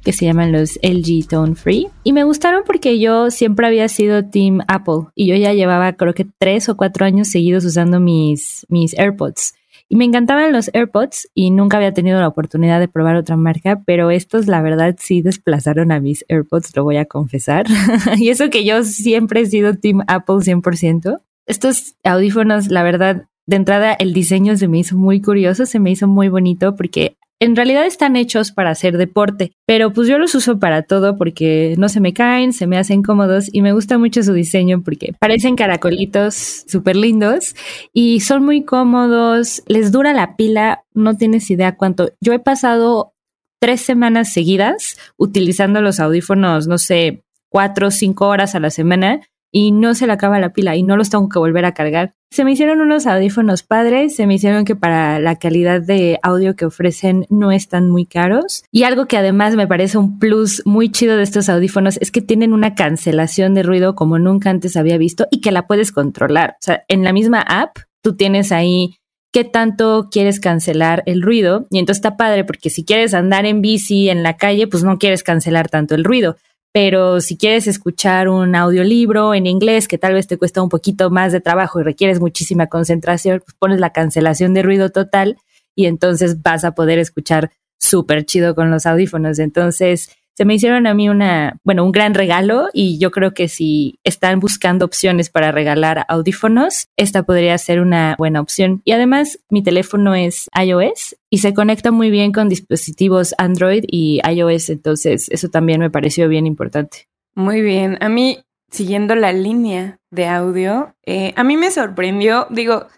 que 0.06 0.12
se 0.12 0.24
llaman 0.24 0.52
los 0.52 0.78
LG 0.84 1.26
Tone 1.28 1.56
Free. 1.56 1.88
Y 2.04 2.12
me 2.12 2.22
gustaron 2.22 2.62
porque 2.64 3.00
yo 3.00 3.32
siempre 3.32 3.66
había 3.66 3.88
sido 3.88 4.24
Team 4.24 4.60
Apple 4.68 5.08
y 5.16 5.26
yo 5.26 5.34
ya 5.34 5.52
llevaba 5.52 5.94
creo 5.94 6.14
que 6.14 6.24
tres 6.38 6.68
o 6.68 6.76
cuatro 6.76 7.04
años 7.04 7.26
seguidos 7.26 7.64
usando 7.64 7.98
mis, 7.98 8.64
mis 8.68 8.96
AirPods. 8.96 9.54
Y 9.88 9.96
me 9.96 10.04
encantaban 10.04 10.52
los 10.52 10.68
AirPods 10.74 11.28
y 11.32 11.50
nunca 11.50 11.76
había 11.76 11.94
tenido 11.94 12.18
la 12.18 12.26
oportunidad 12.26 12.80
de 12.80 12.88
probar 12.88 13.14
otra 13.14 13.36
marca, 13.36 13.82
pero 13.86 14.10
estos 14.10 14.48
la 14.48 14.60
verdad 14.60 14.96
sí 14.98 15.22
desplazaron 15.22 15.92
a 15.92 16.00
mis 16.00 16.24
AirPods, 16.28 16.74
lo 16.74 16.82
voy 16.82 16.96
a 16.96 17.04
confesar. 17.04 17.66
y 18.16 18.30
eso 18.30 18.50
que 18.50 18.64
yo 18.64 18.82
siempre 18.82 19.42
he 19.42 19.46
sido 19.46 19.74
Team 19.74 20.02
Apple 20.08 20.36
100%. 20.36 21.20
Estos 21.46 21.94
audífonos, 22.02 22.68
la 22.68 22.82
verdad, 22.82 23.26
de 23.46 23.56
entrada 23.56 23.92
el 23.92 24.12
diseño 24.12 24.56
se 24.56 24.66
me 24.66 24.78
hizo 24.78 24.96
muy 24.96 25.20
curioso, 25.20 25.66
se 25.66 25.78
me 25.78 25.92
hizo 25.92 26.08
muy 26.08 26.28
bonito 26.28 26.74
porque 26.74 27.16
en 27.40 27.54
realidad 27.54 27.86
están 27.86 28.16
hechos 28.16 28.50
para 28.50 28.70
hacer 28.70 28.96
deporte, 28.96 29.52
pero 29.66 29.92
pues 29.92 30.08
yo 30.08 30.18
los 30.18 30.34
uso 30.34 30.58
para 30.58 30.82
todo 30.82 31.16
porque 31.16 31.74
no 31.76 31.88
se 31.88 32.00
me 32.00 32.14
caen, 32.14 32.52
se 32.52 32.66
me 32.66 32.78
hacen 32.78 33.02
cómodos 33.02 33.48
y 33.52 33.60
me 33.60 33.72
gusta 33.72 33.98
mucho 33.98 34.22
su 34.22 34.32
diseño 34.32 34.82
porque 34.82 35.12
parecen 35.18 35.56
caracolitos 35.56 36.64
súper 36.66 36.96
lindos 36.96 37.54
y 37.92 38.20
son 38.20 38.44
muy 38.44 38.64
cómodos, 38.64 39.62
les 39.66 39.92
dura 39.92 40.14
la 40.14 40.36
pila, 40.36 40.84
no 40.94 41.16
tienes 41.16 41.50
idea 41.50 41.76
cuánto. 41.76 42.10
Yo 42.20 42.32
he 42.32 42.38
pasado 42.38 43.12
tres 43.60 43.82
semanas 43.82 44.32
seguidas 44.32 44.96
utilizando 45.18 45.82
los 45.82 46.00
audífonos, 46.00 46.66
no 46.66 46.78
sé, 46.78 47.22
cuatro 47.50 47.88
o 47.88 47.90
cinco 47.90 48.28
horas 48.28 48.54
a 48.54 48.60
la 48.60 48.70
semana 48.70 49.20
y 49.56 49.72
no 49.72 49.94
se 49.94 50.06
le 50.06 50.12
acaba 50.12 50.38
la 50.38 50.52
pila 50.52 50.76
y 50.76 50.82
no 50.82 50.98
los 50.98 51.08
tengo 51.08 51.30
que 51.30 51.38
volver 51.38 51.64
a 51.64 51.72
cargar. 51.72 52.12
Se 52.30 52.44
me 52.44 52.52
hicieron 52.52 52.82
unos 52.82 53.06
audífonos 53.06 53.62
padres, 53.62 54.14
se 54.14 54.26
me 54.26 54.34
hicieron 54.34 54.66
que 54.66 54.76
para 54.76 55.18
la 55.18 55.36
calidad 55.36 55.80
de 55.80 56.18
audio 56.22 56.54
que 56.56 56.66
ofrecen 56.66 57.24
no 57.30 57.50
están 57.52 57.88
muy 57.88 58.04
caros. 58.04 58.64
Y 58.70 58.82
algo 58.82 59.06
que 59.06 59.16
además 59.16 59.56
me 59.56 59.66
parece 59.66 59.96
un 59.96 60.18
plus 60.18 60.60
muy 60.66 60.92
chido 60.92 61.16
de 61.16 61.22
estos 61.22 61.48
audífonos 61.48 61.96
es 62.02 62.10
que 62.10 62.20
tienen 62.20 62.52
una 62.52 62.74
cancelación 62.74 63.54
de 63.54 63.62
ruido 63.62 63.94
como 63.94 64.18
nunca 64.18 64.50
antes 64.50 64.76
había 64.76 64.98
visto 64.98 65.26
y 65.30 65.40
que 65.40 65.52
la 65.52 65.66
puedes 65.66 65.90
controlar. 65.90 66.56
O 66.60 66.62
sea, 66.62 66.84
en 66.88 67.02
la 67.02 67.14
misma 67.14 67.40
app 67.40 67.78
tú 68.02 68.14
tienes 68.14 68.52
ahí 68.52 68.98
qué 69.32 69.44
tanto 69.44 70.08
quieres 70.10 70.38
cancelar 70.38 71.02
el 71.06 71.22
ruido. 71.22 71.66
Y 71.70 71.78
entonces 71.78 72.00
está 72.04 72.18
padre 72.18 72.44
porque 72.44 72.68
si 72.68 72.84
quieres 72.84 73.14
andar 73.14 73.46
en 73.46 73.62
bici 73.62 74.10
en 74.10 74.22
la 74.22 74.36
calle, 74.36 74.66
pues 74.66 74.84
no 74.84 74.98
quieres 74.98 75.22
cancelar 75.22 75.70
tanto 75.70 75.94
el 75.94 76.04
ruido 76.04 76.36
pero 76.76 77.22
si 77.22 77.38
quieres 77.38 77.66
escuchar 77.68 78.28
un 78.28 78.54
audiolibro 78.54 79.32
en 79.32 79.46
inglés 79.46 79.88
que 79.88 79.96
tal 79.96 80.12
vez 80.12 80.26
te 80.26 80.36
cuesta 80.36 80.62
un 80.62 80.68
poquito 80.68 81.08
más 81.08 81.32
de 81.32 81.40
trabajo 81.40 81.80
y 81.80 81.84
requieres 81.84 82.20
muchísima 82.20 82.66
concentración, 82.66 83.40
pues 83.42 83.56
pones 83.58 83.80
la 83.80 83.94
cancelación 83.94 84.52
de 84.52 84.62
ruido 84.62 84.90
total 84.90 85.38
y 85.74 85.86
entonces 85.86 86.42
vas 86.42 86.64
a 86.64 86.72
poder 86.72 86.98
escuchar 86.98 87.50
súper 87.78 88.26
chido 88.26 88.54
con 88.54 88.70
los 88.70 88.84
audífonos. 88.84 89.38
Entonces, 89.38 90.10
se 90.36 90.44
me 90.44 90.54
hicieron 90.54 90.86
a 90.86 90.92
mí 90.92 91.08
una, 91.08 91.58
bueno, 91.64 91.82
un 91.82 91.92
gran 91.92 92.12
regalo 92.12 92.68
y 92.74 92.98
yo 92.98 93.10
creo 93.10 93.32
que 93.32 93.48
si 93.48 93.98
están 94.04 94.38
buscando 94.38 94.84
opciones 94.84 95.30
para 95.30 95.50
regalar 95.50 96.04
audífonos, 96.08 96.88
esta 96.98 97.22
podría 97.22 97.56
ser 97.56 97.80
una 97.80 98.16
buena 98.18 98.42
opción. 98.42 98.82
Y 98.84 98.92
además, 98.92 99.38
mi 99.48 99.62
teléfono 99.62 100.14
es 100.14 100.50
iOS 100.54 101.16
y 101.30 101.38
se 101.38 101.54
conecta 101.54 101.90
muy 101.90 102.10
bien 102.10 102.32
con 102.32 102.50
dispositivos 102.50 103.34
Android 103.38 103.84
y 103.86 104.20
iOS, 104.28 104.68
entonces 104.68 105.30
eso 105.30 105.48
también 105.48 105.80
me 105.80 105.90
pareció 105.90 106.28
bien 106.28 106.46
importante. 106.46 107.08
Muy 107.34 107.62
bien, 107.62 107.96
a 108.00 108.10
mí, 108.10 108.44
siguiendo 108.70 109.14
la 109.14 109.32
línea 109.32 110.00
de 110.10 110.26
audio, 110.26 110.94
eh, 111.06 111.32
a 111.36 111.44
mí 111.44 111.56
me 111.56 111.70
sorprendió, 111.70 112.46
digo, 112.50 112.88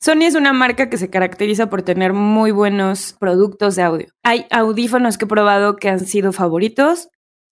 Sony 0.00 0.22
es 0.22 0.36
una 0.36 0.52
marca 0.52 0.88
que 0.90 0.96
se 0.96 1.10
caracteriza 1.10 1.68
por 1.68 1.82
tener 1.82 2.12
muy 2.12 2.52
buenos 2.52 3.16
productos 3.18 3.74
de 3.74 3.82
audio. 3.82 4.06
Hay 4.22 4.46
audífonos 4.50 5.18
que 5.18 5.24
he 5.24 5.28
probado 5.28 5.76
que 5.76 5.88
han 5.88 6.00
sido 6.00 6.32
favoritos. 6.32 7.08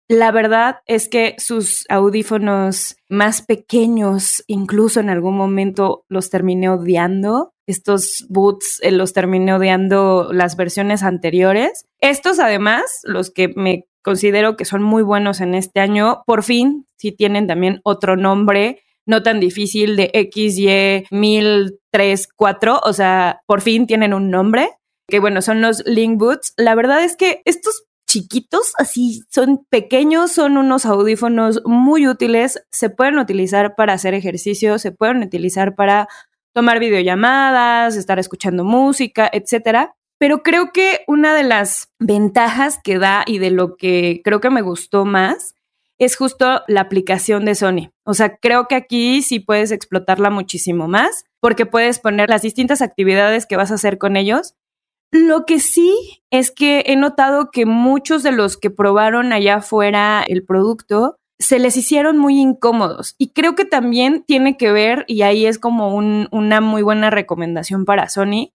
La 0.07 0.31
verdad 0.31 0.77
es 0.85 1.09
que 1.09 1.35
sus 1.39 1.85
audífonos 1.89 2.97
más 3.09 3.41
pequeños, 3.41 4.43
incluso 4.45 4.99
en 4.99 5.09
algún 5.09 5.35
momento 5.35 6.05
los 6.07 6.29
terminé 6.29 6.69
odiando. 6.69 7.53
Estos 7.65 8.27
boots 8.29 8.79
eh, 8.83 8.91
los 8.91 9.13
terminé 9.13 9.55
odiando 9.55 10.29
las 10.31 10.55
versiones 10.55 11.01
anteriores. 11.01 11.85
Estos 11.99 12.39
además, 12.39 12.83
los 13.03 13.31
que 13.31 13.47
me 13.55 13.87
considero 14.03 14.55
que 14.55 14.65
son 14.65 14.83
muy 14.83 15.01
buenos 15.01 15.41
en 15.41 15.55
este 15.55 15.79
año, 15.79 16.21
por 16.27 16.43
fin 16.43 16.85
sí 16.95 17.11
tienen 17.11 17.47
también 17.47 17.81
otro 17.83 18.15
nombre 18.15 18.83
no 19.05 19.23
tan 19.23 19.39
difícil 19.39 19.95
de 19.95 20.11
XY 20.31 21.07
1034, 21.11 22.81
o 22.83 22.93
sea, 22.93 23.41
por 23.45 23.61
fin 23.61 23.87
tienen 23.87 24.13
un 24.13 24.29
nombre, 24.29 24.69
que 25.07 25.19
bueno, 25.19 25.41
son 25.41 25.61
los 25.61 25.83
Link 25.85 26.17
Boots. 26.17 26.53
La 26.57 26.75
verdad 26.75 27.03
es 27.03 27.15
que 27.15 27.41
estos 27.45 27.85
chiquitos, 28.07 28.73
así 28.77 29.23
son 29.29 29.65
pequeños, 29.69 30.31
son 30.31 30.57
unos 30.57 30.85
audífonos 30.85 31.61
muy 31.65 32.07
útiles, 32.07 32.63
se 32.71 32.89
pueden 32.89 33.19
utilizar 33.19 33.75
para 33.75 33.93
hacer 33.93 34.13
ejercicio, 34.13 34.79
se 34.79 34.91
pueden 34.91 35.23
utilizar 35.23 35.75
para 35.75 36.07
tomar 36.53 36.79
videollamadas, 36.79 37.97
estar 37.97 38.17
escuchando 38.17 38.63
música, 38.63 39.29
etcétera. 39.31 39.95
Pero 40.17 40.43
creo 40.43 40.71
que 40.71 41.01
una 41.07 41.33
de 41.33 41.43
las 41.43 41.89
ventajas 41.99 42.79
que 42.81 42.97
da 42.99 43.23
y 43.27 43.39
de 43.39 43.51
lo 43.51 43.75
que 43.75 44.21
creo 44.23 44.39
que 44.39 44.49
me 44.49 44.61
gustó 44.61 45.03
más 45.03 45.54
es 45.99 46.15
justo 46.17 46.61
la 46.67 46.81
aplicación 46.81 47.45
de 47.45 47.55
Sony. 47.55 47.91
O 48.05 48.13
sea, 48.13 48.37
creo 48.37 48.67
que 48.67 48.75
aquí 48.75 49.21
sí 49.21 49.39
puedes 49.39 49.71
explotarla 49.71 50.29
muchísimo 50.29 50.87
más 50.87 51.25
porque 51.39 51.65
puedes 51.65 51.99
poner 51.99 52.29
las 52.29 52.41
distintas 52.41 52.81
actividades 52.81 53.45
que 53.45 53.57
vas 53.57 53.71
a 53.71 53.75
hacer 53.75 53.97
con 53.97 54.17
ellos. 54.17 54.55
Lo 55.11 55.45
que 55.45 55.59
sí 55.59 56.23
es 56.31 56.51
que 56.51 56.83
he 56.87 56.95
notado 56.95 57.51
que 57.51 57.65
muchos 57.65 58.23
de 58.23 58.31
los 58.31 58.57
que 58.57 58.69
probaron 58.69 59.31
allá 59.31 59.57
afuera 59.57 60.23
el 60.27 60.43
producto 60.43 61.17
se 61.39 61.59
les 61.59 61.77
hicieron 61.77 62.17
muy 62.17 62.39
incómodos 62.39 63.15
y 63.17 63.31
creo 63.31 63.55
que 63.55 63.65
también 63.65 64.23
tiene 64.25 64.57
que 64.57 64.71
ver, 64.71 65.03
y 65.07 65.21
ahí 65.21 65.45
es 65.45 65.59
como 65.59 65.95
una 65.95 66.61
muy 66.61 66.81
buena 66.81 67.09
recomendación 67.09 67.85
para 67.85 68.09
Sony, 68.09 68.53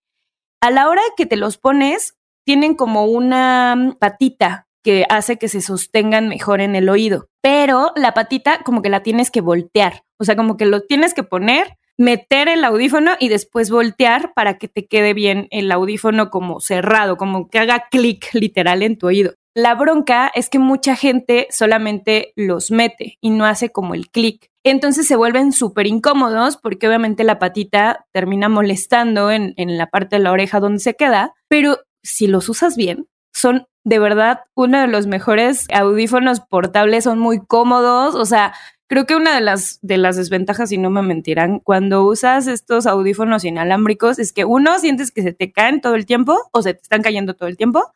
a 0.63 0.71
la 0.71 0.89
hora 0.89 1.03
que 1.17 1.27
te 1.27 1.37
los 1.37 1.59
pones, 1.59 2.17
tienen 2.45 2.75
como 2.75 3.05
una 3.05 3.97
patita 3.99 4.67
que 4.83 5.05
hace 5.09 5.39
que 5.39 5.49
se 5.49 5.61
sostengan 5.61 6.29
mejor 6.29 6.61
en 6.61 6.75
el 6.75 6.89
oído. 6.89 7.29
Pero 7.43 7.93
la 7.97 8.15
patita 8.15 8.63
como 8.63 8.83
que 8.83 8.91
la 8.91 9.03
tienes 9.03 9.31
que 9.31 9.41
voltear, 9.41 10.05
o 10.19 10.25
sea, 10.25 10.37
como 10.37 10.57
que 10.57 10.67
lo 10.67 10.83
tienes 10.83 11.15
que 11.15 11.23
poner, 11.23 11.79
meter 11.99 12.49
el 12.49 12.65
audífono 12.65 13.13
y 13.19 13.29
después 13.29 13.71
voltear 13.71 14.33
para 14.35 14.59
que 14.59 14.69
te 14.69 14.87
quede 14.87 15.13
bien 15.13 15.49
el 15.51 15.71
audífono 15.71 16.31
como 16.31 16.61
cerrado, 16.61 17.17
como 17.17 17.49
que 17.49 17.59
haga 17.59 17.87
clic 17.91 18.33
literal 18.33 18.83
en 18.83 18.97
tu 18.97 19.09
oído. 19.09 19.35
La 19.55 19.75
bronca 19.75 20.31
es 20.35 20.49
que 20.49 20.59
mucha 20.59 20.95
gente 20.95 21.49
solamente 21.51 22.33
los 22.37 22.71
mete 22.71 23.19
y 23.21 23.31
no 23.31 23.45
hace 23.45 23.71
como 23.71 23.95
el 23.95 24.09
clic. 24.09 24.49
Entonces 24.65 25.09
se 25.09 25.17
vuelven 25.17 25.53
súper 25.53 25.87
incómodos 25.87 26.57
porque 26.57 26.87
obviamente 26.87 27.25
la 27.25 27.39
patita 27.39 28.07
termina 28.13 28.49
molestando 28.49 29.31
en, 29.31 29.55
en 29.57 29.77
la 29.77 29.89
parte 29.89 30.17
de 30.17 30.23
la 30.23 30.33
oreja 30.33 30.61
donde 30.61 30.79
se 30.79 30.95
queda, 30.95 31.35
pero 31.49 31.79
si 32.03 32.27
los 32.29 32.49
usas 32.49 32.77
bien, 32.77 33.09
son 33.33 33.67
de 33.85 33.99
verdad 33.99 34.41
uno 34.55 34.81
de 34.81 34.87
los 34.87 35.07
mejores 35.07 35.67
audífonos 35.73 36.41
portables, 36.41 37.05
son 37.05 37.19
muy 37.19 37.41
cómodos, 37.45 38.15
o 38.15 38.25
sea, 38.25 38.53
creo 38.91 39.07
que 39.07 39.15
una 39.15 39.37
de 39.37 39.41
las, 39.41 39.79
de 39.83 39.99
las 39.99 40.17
desventajas, 40.17 40.73
y 40.73 40.79
no 40.79 40.91
me 40.91 41.01
mentirán, 41.03 41.61
cuando 41.61 42.05
usas 42.05 42.49
estos 42.49 42.87
audífonos 42.87 43.45
inalámbricos 43.45 44.19
es 44.19 44.33
que 44.33 44.45
uno, 44.45 44.79
sientes 44.81 45.13
que 45.13 45.23
se 45.23 45.33
te 45.33 45.53
caen 45.53 45.81
todo 45.81 45.95
el 45.95 46.07
tiempo 46.07 46.37
o 46.53 46.61
se 46.63 46.75
te 46.75 46.83
están 46.83 47.03
cayendo 47.03 47.35
todo 47.35 47.49
el 47.49 47.57
tiempo. 47.57 47.93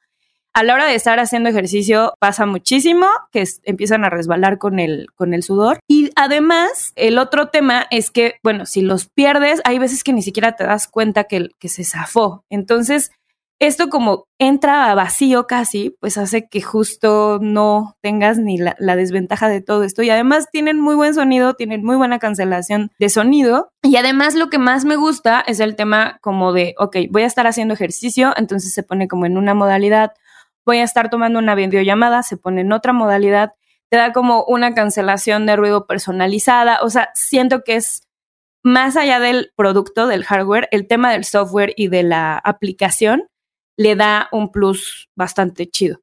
A 0.56 0.62
la 0.62 0.74
hora 0.74 0.86
de 0.86 0.94
estar 0.94 1.18
haciendo 1.18 1.48
ejercicio 1.48 2.14
pasa 2.20 2.46
muchísimo 2.46 3.08
que 3.32 3.44
empiezan 3.64 4.04
a 4.04 4.08
resbalar 4.08 4.58
con 4.58 4.78
el, 4.78 5.08
con 5.16 5.34
el 5.34 5.42
sudor. 5.42 5.80
Y 5.88 6.12
además, 6.14 6.92
el 6.94 7.18
otro 7.18 7.48
tema 7.48 7.88
es 7.90 8.12
que, 8.12 8.36
bueno, 8.44 8.64
si 8.64 8.80
los 8.80 9.08
pierdes, 9.08 9.60
hay 9.64 9.80
veces 9.80 10.04
que 10.04 10.12
ni 10.12 10.22
siquiera 10.22 10.54
te 10.54 10.62
das 10.62 10.86
cuenta 10.86 11.24
que, 11.24 11.48
que 11.58 11.68
se 11.68 11.82
zafó. 11.82 12.44
Entonces, 12.50 13.10
esto 13.66 13.88
como 13.88 14.26
entra 14.38 14.90
a 14.90 14.94
vacío 14.94 15.46
casi, 15.46 15.96
pues 16.00 16.18
hace 16.18 16.48
que 16.48 16.60
justo 16.60 17.38
no 17.40 17.96
tengas 18.00 18.38
ni 18.38 18.58
la, 18.58 18.74
desventaja 18.96 19.48
de 19.48 19.60
todo 19.60 19.84
esto. 19.84 20.02
Y 20.02 20.10
además 20.10 20.48
tienen 20.50 20.80
muy 20.80 20.94
buen 20.94 21.14
sonido, 21.14 21.54
tienen 21.54 21.84
muy 21.84 21.96
buena 21.96 22.18
cancelación 22.18 22.90
de 22.98 23.08
sonido. 23.08 23.70
Y 23.82 23.96
además 23.96 24.34
lo 24.34 24.50
que 24.50 24.58
más 24.58 24.84
me 24.84 24.96
gusta 24.96 25.42
es 25.46 25.60
el 25.60 25.76
tema 25.76 26.18
como 26.20 26.52
de, 26.52 26.74
ok, 26.78 26.96
voy 27.10 27.22
a 27.22 27.26
estar 27.26 27.46
haciendo 27.46 27.74
ejercicio, 27.74 28.34
entonces 28.36 28.72
se 28.72 28.82
pone 28.82 29.08
como 29.08 29.26
en 29.26 29.36
una 29.36 29.54
modalidad, 29.54 30.12
voy 30.66 30.78
a 30.78 30.84
estar 30.84 31.10
tomando 31.10 31.38
una 31.38 31.54
videollamada, 31.54 32.22
se 32.22 32.36
pone 32.36 32.62
en 32.62 32.72
otra 32.72 32.92
modalidad, 32.92 33.52
te 33.88 33.96
da 33.96 34.12
como 34.12 34.44
una 34.44 34.74
cancelación 34.74 35.46
de 35.46 35.56
ruido 35.56 35.86
personalizada. 35.86 36.80
O 36.82 36.90
sea, 36.90 37.10
siento 37.14 37.62
que 37.62 37.76
es 37.76 38.08
más 38.62 38.96
allá 38.96 39.20
del 39.20 39.52
producto, 39.56 40.06
del 40.06 40.24
hardware, 40.24 40.68
el 40.70 40.86
tema 40.88 41.12
del 41.12 41.24
software 41.24 41.74
y 41.76 41.88
de 41.88 42.02
la 42.02 42.36
aplicación 42.38 43.28
le 43.76 43.96
da 43.96 44.28
un 44.32 44.50
plus 44.50 45.08
bastante 45.14 45.66
chido. 45.66 46.00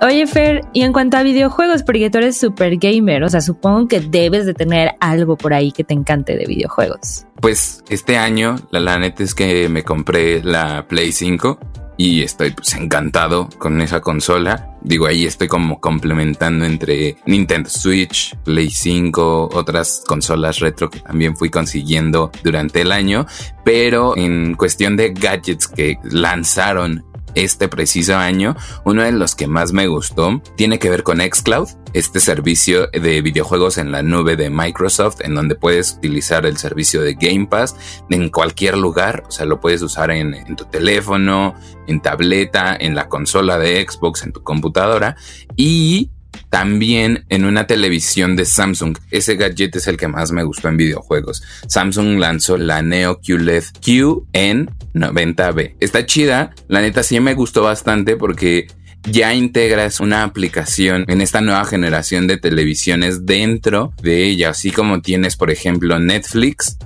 Oye, 0.00 0.28
Fer, 0.28 0.60
y 0.72 0.82
en 0.82 0.92
cuanto 0.92 1.16
a 1.16 1.24
videojuegos, 1.24 1.82
porque 1.82 2.08
tú 2.08 2.18
eres 2.18 2.38
super 2.38 2.76
gamer, 2.76 3.24
o 3.24 3.28
sea, 3.28 3.40
supongo 3.40 3.88
que 3.88 3.98
debes 3.98 4.46
de 4.46 4.54
tener 4.54 4.92
algo 5.00 5.36
por 5.36 5.52
ahí 5.52 5.72
que 5.72 5.82
te 5.82 5.92
encante 5.92 6.36
de 6.36 6.46
videojuegos. 6.46 7.26
Pues 7.40 7.82
este 7.88 8.16
año, 8.16 8.56
la, 8.70 8.96
neta 8.98 9.24
es 9.24 9.34
que 9.34 9.68
me 9.68 9.82
compré 9.82 10.40
la 10.44 10.86
Play 10.86 11.10
5 11.10 11.58
y 11.98 12.22
estoy 12.22 12.52
pues 12.52 12.72
encantado 12.74 13.48
con 13.58 13.82
esa 13.82 14.00
consola. 14.00 14.70
Digo, 14.80 15.06
ahí 15.06 15.26
estoy 15.26 15.48
como 15.48 15.80
complementando 15.80 16.64
entre 16.64 17.16
Nintendo 17.26 17.68
Switch, 17.68 18.36
Play 18.44 18.70
5, 18.70 19.50
otras 19.52 20.04
consolas 20.06 20.60
retro 20.60 20.88
que 20.88 21.00
también 21.00 21.36
fui 21.36 21.50
consiguiendo 21.50 22.30
durante 22.44 22.82
el 22.82 22.92
año, 22.92 23.26
pero 23.64 24.16
en 24.16 24.54
cuestión 24.54 24.96
de 24.96 25.10
gadgets 25.10 25.66
que 25.66 25.98
lanzaron 26.04 27.04
este 27.34 27.68
preciso 27.68 28.16
año, 28.16 28.56
uno 28.84 29.02
de 29.02 29.12
los 29.12 29.34
que 29.34 29.46
más 29.46 29.72
me 29.72 29.86
gustó 29.86 30.42
tiene 30.56 30.78
que 30.78 30.90
ver 30.90 31.02
con 31.02 31.20
Xcloud, 31.20 31.68
este 31.92 32.20
servicio 32.20 32.88
de 32.88 33.22
videojuegos 33.22 33.78
en 33.78 33.92
la 33.92 34.02
nube 34.02 34.36
de 34.36 34.50
Microsoft, 34.50 35.20
en 35.20 35.34
donde 35.34 35.54
puedes 35.54 35.94
utilizar 35.94 36.46
el 36.46 36.56
servicio 36.56 37.02
de 37.02 37.14
Game 37.14 37.46
Pass 37.46 37.76
en 38.10 38.28
cualquier 38.28 38.76
lugar, 38.76 39.24
o 39.26 39.30
sea, 39.30 39.46
lo 39.46 39.60
puedes 39.60 39.82
usar 39.82 40.10
en, 40.10 40.34
en 40.34 40.56
tu 40.56 40.64
teléfono, 40.64 41.54
en 41.86 42.00
tableta, 42.00 42.76
en 42.78 42.94
la 42.94 43.08
consola 43.08 43.58
de 43.58 43.84
Xbox, 43.88 44.22
en 44.22 44.32
tu 44.32 44.42
computadora 44.42 45.16
y 45.56 46.10
también 46.50 47.24
en 47.28 47.44
una 47.44 47.66
televisión 47.66 48.36
de 48.36 48.44
Samsung. 48.44 48.96
Ese 49.10 49.36
gadget 49.36 49.76
es 49.76 49.86
el 49.86 49.96
que 49.96 50.08
más 50.08 50.32
me 50.32 50.42
gustó 50.42 50.68
en 50.68 50.76
videojuegos. 50.76 51.42
Samsung 51.66 52.18
lanzó 52.18 52.56
la 52.56 52.82
Neo 52.82 53.20
QLED 53.20 53.64
QN90B. 53.80 55.76
Está 55.80 56.06
chida, 56.06 56.54
la 56.68 56.80
neta 56.80 57.02
sí 57.02 57.20
me 57.20 57.34
gustó 57.34 57.62
bastante 57.62 58.16
porque 58.16 58.66
ya 59.04 59.34
integras 59.34 60.00
una 60.00 60.22
aplicación 60.22 61.04
en 61.08 61.20
esta 61.20 61.40
nueva 61.40 61.64
generación 61.64 62.26
de 62.26 62.36
televisiones 62.36 63.26
dentro 63.26 63.92
de 64.02 64.24
ella, 64.26 64.50
así 64.50 64.70
como 64.70 65.00
tienes 65.00 65.36
por 65.36 65.50
ejemplo 65.50 65.98
Netflix 65.98 66.76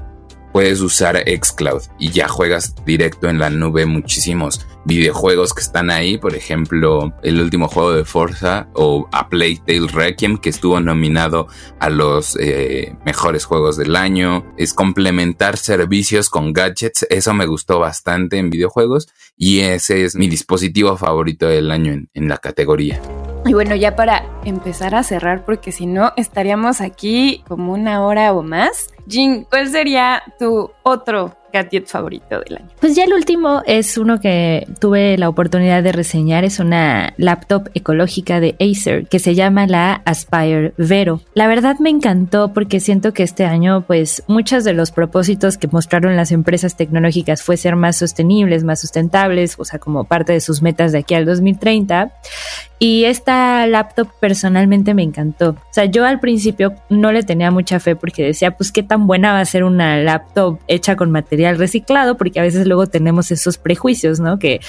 puedes 0.52 0.80
usar 0.80 1.24
Xcloud 1.26 1.82
y 1.98 2.10
ya 2.10 2.28
juegas 2.28 2.74
directo 2.84 3.28
en 3.28 3.38
la 3.38 3.50
nube 3.50 3.86
muchísimos 3.86 4.66
videojuegos 4.84 5.54
que 5.54 5.62
están 5.62 5.90
ahí, 5.90 6.18
por 6.18 6.34
ejemplo, 6.34 7.12
el 7.22 7.40
último 7.40 7.68
juego 7.68 7.92
de 7.92 8.04
Forza 8.04 8.68
o 8.74 9.08
A 9.12 9.28
Playtale 9.28 9.86
Requiem 9.88 10.38
que 10.38 10.50
estuvo 10.50 10.80
nominado 10.80 11.46
a 11.78 11.88
los 11.88 12.36
eh, 12.40 12.96
mejores 13.04 13.44
juegos 13.44 13.76
del 13.76 13.96
año, 13.96 14.44
es 14.56 14.74
complementar 14.74 15.56
servicios 15.56 16.30
con 16.30 16.52
gadgets, 16.52 17.06
eso 17.10 17.32
me 17.32 17.46
gustó 17.46 17.78
bastante 17.78 18.38
en 18.38 18.50
videojuegos 18.50 19.08
y 19.36 19.60
ese 19.60 20.04
es 20.04 20.16
mi 20.16 20.28
dispositivo 20.28 20.96
favorito 20.96 21.46
del 21.46 21.70
año 21.70 21.92
en, 21.92 22.08
en 22.14 22.28
la 22.28 22.38
categoría. 22.38 23.00
Y 23.44 23.52
bueno, 23.54 23.74
ya 23.74 23.96
para 23.96 24.24
empezar 24.44 24.94
a 24.94 25.02
cerrar, 25.02 25.44
porque 25.44 25.72
si 25.72 25.86
no 25.86 26.12
estaríamos 26.16 26.80
aquí 26.80 27.42
como 27.48 27.72
una 27.72 28.04
hora 28.04 28.32
o 28.32 28.42
más. 28.42 28.88
Jin, 29.08 29.44
¿cuál 29.44 29.68
sería 29.68 30.22
tu 30.38 30.70
otro 30.82 31.36
gadget 31.52 31.86
favorito 31.86 32.40
del 32.40 32.56
año? 32.58 32.68
Pues 32.80 32.96
ya 32.96 33.04
el 33.04 33.12
último 33.12 33.62
es 33.66 33.98
uno 33.98 34.20
que 34.20 34.66
tuve 34.80 35.18
la 35.18 35.28
oportunidad 35.28 35.82
de 35.82 35.92
reseñar, 35.92 36.44
es 36.44 36.58
una 36.58 37.14
laptop 37.16 37.68
ecológica 37.74 38.40
de 38.40 38.56
Acer 38.60 39.06
que 39.08 39.18
se 39.18 39.34
llama 39.34 39.66
la 39.66 40.02
Aspire 40.04 40.72
Vero. 40.78 41.20
La 41.34 41.46
verdad 41.46 41.76
me 41.78 41.90
encantó 41.90 42.52
porque 42.52 42.80
siento 42.80 43.12
que 43.12 43.22
este 43.22 43.44
año 43.44 43.84
pues 43.86 44.22
muchos 44.28 44.64
de 44.64 44.72
los 44.72 44.90
propósitos 44.90 45.58
que 45.58 45.68
mostraron 45.68 46.16
las 46.16 46.32
empresas 46.32 46.76
tecnológicas 46.76 47.42
fue 47.42 47.56
ser 47.56 47.76
más 47.76 47.96
sostenibles, 47.96 48.64
más 48.64 48.80
sustentables, 48.80 49.56
o 49.58 49.64
sea, 49.64 49.78
como 49.78 50.04
parte 50.04 50.32
de 50.32 50.40
sus 50.40 50.62
metas 50.62 50.92
de 50.92 50.98
aquí 50.98 51.14
al 51.14 51.26
2030. 51.26 52.12
Y 52.78 53.04
esta 53.04 53.64
laptop 53.68 54.08
personalmente 54.32 54.94
me 54.94 55.02
encantó. 55.02 55.50
O 55.50 55.72
sea, 55.72 55.84
yo 55.84 56.06
al 56.06 56.18
principio 56.18 56.72
no 56.88 57.12
le 57.12 57.22
tenía 57.22 57.50
mucha 57.50 57.78
fe 57.80 57.96
porque 57.96 58.24
decía, 58.24 58.52
pues 58.56 58.72
qué 58.72 58.82
tan 58.82 59.06
buena 59.06 59.34
va 59.34 59.40
a 59.40 59.44
ser 59.44 59.62
una 59.62 59.98
laptop 59.98 60.58
hecha 60.68 60.96
con 60.96 61.10
material 61.10 61.58
reciclado, 61.58 62.16
porque 62.16 62.40
a 62.40 62.42
veces 62.42 62.66
luego 62.66 62.86
tenemos 62.86 63.30
esos 63.30 63.58
prejuicios, 63.58 64.20
¿no? 64.20 64.38
Que 64.38 64.60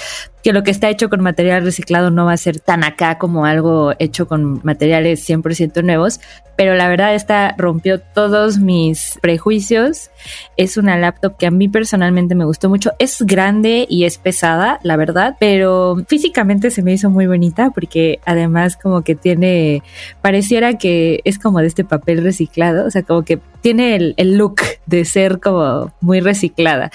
que 0.44 0.52
lo 0.52 0.62
que 0.62 0.70
está 0.70 0.90
hecho 0.90 1.08
con 1.08 1.22
material 1.22 1.64
reciclado 1.64 2.10
no 2.10 2.26
va 2.26 2.34
a 2.34 2.36
ser 2.36 2.60
tan 2.60 2.84
acá 2.84 3.16
como 3.16 3.46
algo 3.46 3.94
hecho 3.98 4.28
con 4.28 4.60
materiales 4.62 5.26
100% 5.26 5.82
nuevos, 5.82 6.20
pero 6.56 6.74
la 6.74 6.88
verdad 6.88 7.14
esta 7.14 7.54
rompió 7.58 8.00
todos 8.00 8.58
mis 8.58 9.18
prejuicios. 9.20 10.10
Es 10.56 10.76
una 10.76 10.96
laptop 10.96 11.36
que 11.36 11.46
a 11.46 11.50
mí 11.50 11.68
personalmente 11.68 12.34
me 12.34 12.44
gustó 12.44 12.68
mucho. 12.68 12.92
Es 12.98 13.22
grande 13.22 13.86
y 13.88 14.04
es 14.04 14.18
pesada, 14.18 14.78
la 14.82 14.96
verdad, 14.96 15.36
pero 15.38 15.96
físicamente 16.08 16.70
se 16.70 16.82
me 16.82 16.92
hizo 16.92 17.10
muy 17.10 17.26
bonita 17.26 17.70
porque 17.70 18.20
además 18.24 18.76
como 18.76 19.02
que 19.02 19.14
tiene, 19.14 19.82
pareciera 20.22 20.78
que 20.78 21.20
es 21.24 21.38
como 21.38 21.60
de 21.60 21.66
este 21.66 21.84
papel 21.84 22.22
reciclado, 22.22 22.86
o 22.86 22.90
sea, 22.90 23.02
como 23.02 23.22
que 23.22 23.40
tiene 23.64 24.14
el, 24.18 24.36
look 24.36 24.56
de 24.84 25.06
ser 25.06 25.40
como 25.40 25.90
muy 26.02 26.20
reciclada. 26.20 26.90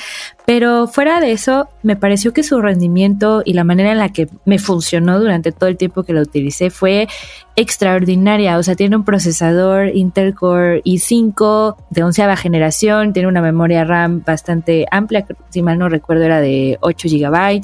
Pero 0.45 0.85
fuera 0.85 1.19
de 1.19 1.31
eso, 1.31 1.67
me 1.81 1.95
pareció 1.95 2.31
que 2.31 2.43
su 2.43 2.61
rendimiento 2.61 3.41
y 3.43 3.53
la 3.53 3.63
manera 3.63 3.91
en 3.91 3.97
la 3.97 4.13
que 4.13 4.29
me 4.45 4.59
funcionó 4.59 5.19
durante 5.19 5.51
todo 5.51 5.67
el 5.67 5.77
tiempo 5.77 6.03
que 6.03 6.13
la 6.13 6.21
utilicé 6.21 6.69
fue 6.69 7.07
extraordinaria. 7.55 8.59
O 8.59 8.61
sea, 8.61 8.75
tiene 8.75 8.95
un 8.95 9.03
procesador 9.03 9.87
Intel 9.95 10.35
Core 10.35 10.83
i5 10.83 11.75
de 11.89 12.03
onceava 12.03 12.35
generación, 12.35 13.13
tiene 13.13 13.29
una 13.29 13.41
memoria 13.41 13.83
RAM 13.83 14.21
bastante 14.23 14.85
amplia, 14.91 15.25
si 15.49 15.63
mal 15.63 15.79
no 15.79 15.89
recuerdo 15.89 16.23
era 16.23 16.39
de 16.39 16.77
8 16.81 17.07
GB. 17.09 17.61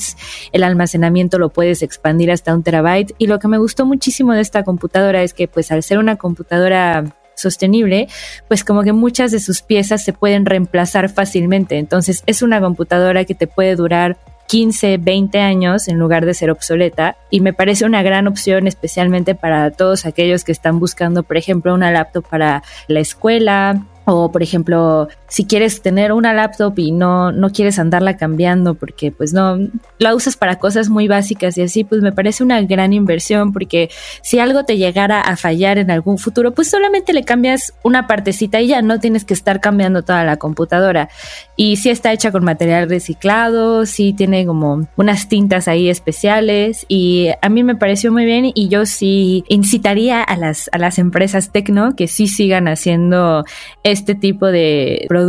El 0.51 0.63
almacenamiento 0.63 1.37
lo 1.37 1.49
puedes 1.49 1.83
expandir 1.83 2.31
hasta 2.31 2.55
un 2.55 2.63
terabyte. 2.63 3.13
Y 3.19 3.27
lo 3.27 3.37
que 3.37 3.47
me 3.47 3.59
gustó 3.59 3.85
muchísimo 3.85 4.33
de 4.33 4.41
esta 4.41 4.63
computadora 4.63 5.21
es 5.21 5.35
que, 5.35 5.47
pues, 5.47 5.71
al 5.71 5.83
ser 5.83 5.99
una 5.99 6.15
computadora 6.15 7.13
sostenible, 7.35 8.07
pues 8.47 8.63
como 8.63 8.83
que 8.83 8.93
muchas 8.93 9.31
de 9.31 9.39
sus 9.39 9.61
piezas 9.61 10.03
se 10.03 10.13
pueden 10.13 10.45
reemplazar 10.45 11.09
fácilmente. 11.09 11.77
Entonces 11.77 12.23
es 12.25 12.41
una 12.41 12.61
computadora 12.61 13.25
que 13.25 13.35
te 13.35 13.47
puede 13.47 13.75
durar 13.75 14.17
15, 14.47 14.97
20 14.97 15.39
años 15.39 15.87
en 15.87 15.97
lugar 15.97 16.25
de 16.25 16.33
ser 16.33 16.51
obsoleta 16.51 17.17
y 17.29 17.41
me 17.41 17.53
parece 17.53 17.85
una 17.85 18.03
gran 18.03 18.27
opción 18.27 18.67
especialmente 18.67 19.35
para 19.35 19.71
todos 19.71 20.05
aquellos 20.05 20.43
que 20.43 20.51
están 20.51 20.79
buscando, 20.79 21.23
por 21.23 21.37
ejemplo, 21.37 21.73
una 21.73 21.91
laptop 21.91 22.25
para 22.29 22.63
la 22.87 22.99
escuela 22.99 23.85
o, 24.05 24.31
por 24.31 24.43
ejemplo, 24.43 25.07
si 25.35 25.43
quieres 25.43 25.81
tener 25.81 26.13
una 26.13 26.33
laptop 26.33 26.79
y 26.79 26.93
no, 26.93 27.33
no 27.33 27.49
quieres 27.49 27.77
andarla 27.77 28.15
cambiando 28.15 28.75
porque 28.75 29.11
pues 29.11 29.33
no, 29.33 29.57
la 29.97 30.15
usas 30.15 30.37
para 30.37 30.59
cosas 30.59 30.87
muy 30.87 31.09
básicas 31.09 31.57
y 31.57 31.61
así, 31.61 31.83
pues 31.83 32.01
me 32.01 32.13
parece 32.13 32.41
una 32.41 32.61
gran 32.61 32.93
inversión 32.93 33.51
porque 33.51 33.89
si 34.21 34.39
algo 34.39 34.63
te 34.63 34.77
llegara 34.77 35.19
a 35.19 35.35
fallar 35.35 35.77
en 35.77 35.91
algún 35.91 36.19
futuro, 36.19 36.53
pues 36.53 36.69
solamente 36.69 37.11
le 37.11 37.25
cambias 37.25 37.73
una 37.83 38.07
partecita 38.07 38.61
y 38.61 38.67
ya 38.67 38.81
no 38.81 39.01
tienes 39.01 39.25
que 39.25 39.33
estar 39.33 39.59
cambiando 39.59 40.03
toda 40.03 40.23
la 40.23 40.37
computadora. 40.37 41.09
Y 41.57 41.75
si 41.75 41.89
está 41.89 42.13
hecha 42.13 42.31
con 42.31 42.45
material 42.45 42.87
reciclado, 42.87 43.85
sí 43.85 44.13
tiene 44.13 44.45
como 44.45 44.87
unas 44.95 45.27
tintas 45.27 45.67
ahí 45.67 45.89
especiales 45.89 46.85
y 46.87 47.27
a 47.41 47.49
mí 47.49 47.61
me 47.61 47.75
pareció 47.75 48.09
muy 48.09 48.23
bien 48.23 48.53
y 48.55 48.69
yo 48.69 48.85
sí 48.85 49.43
incitaría 49.49 50.23
a 50.23 50.37
las, 50.37 50.69
a 50.71 50.77
las 50.77 50.97
empresas 50.97 51.51
tecno 51.51 51.93
que 51.97 52.07
sí 52.07 52.29
sigan 52.29 52.69
haciendo 52.69 53.43
este 53.83 54.15
tipo 54.15 54.45
de 54.45 55.05
productos 55.09 55.24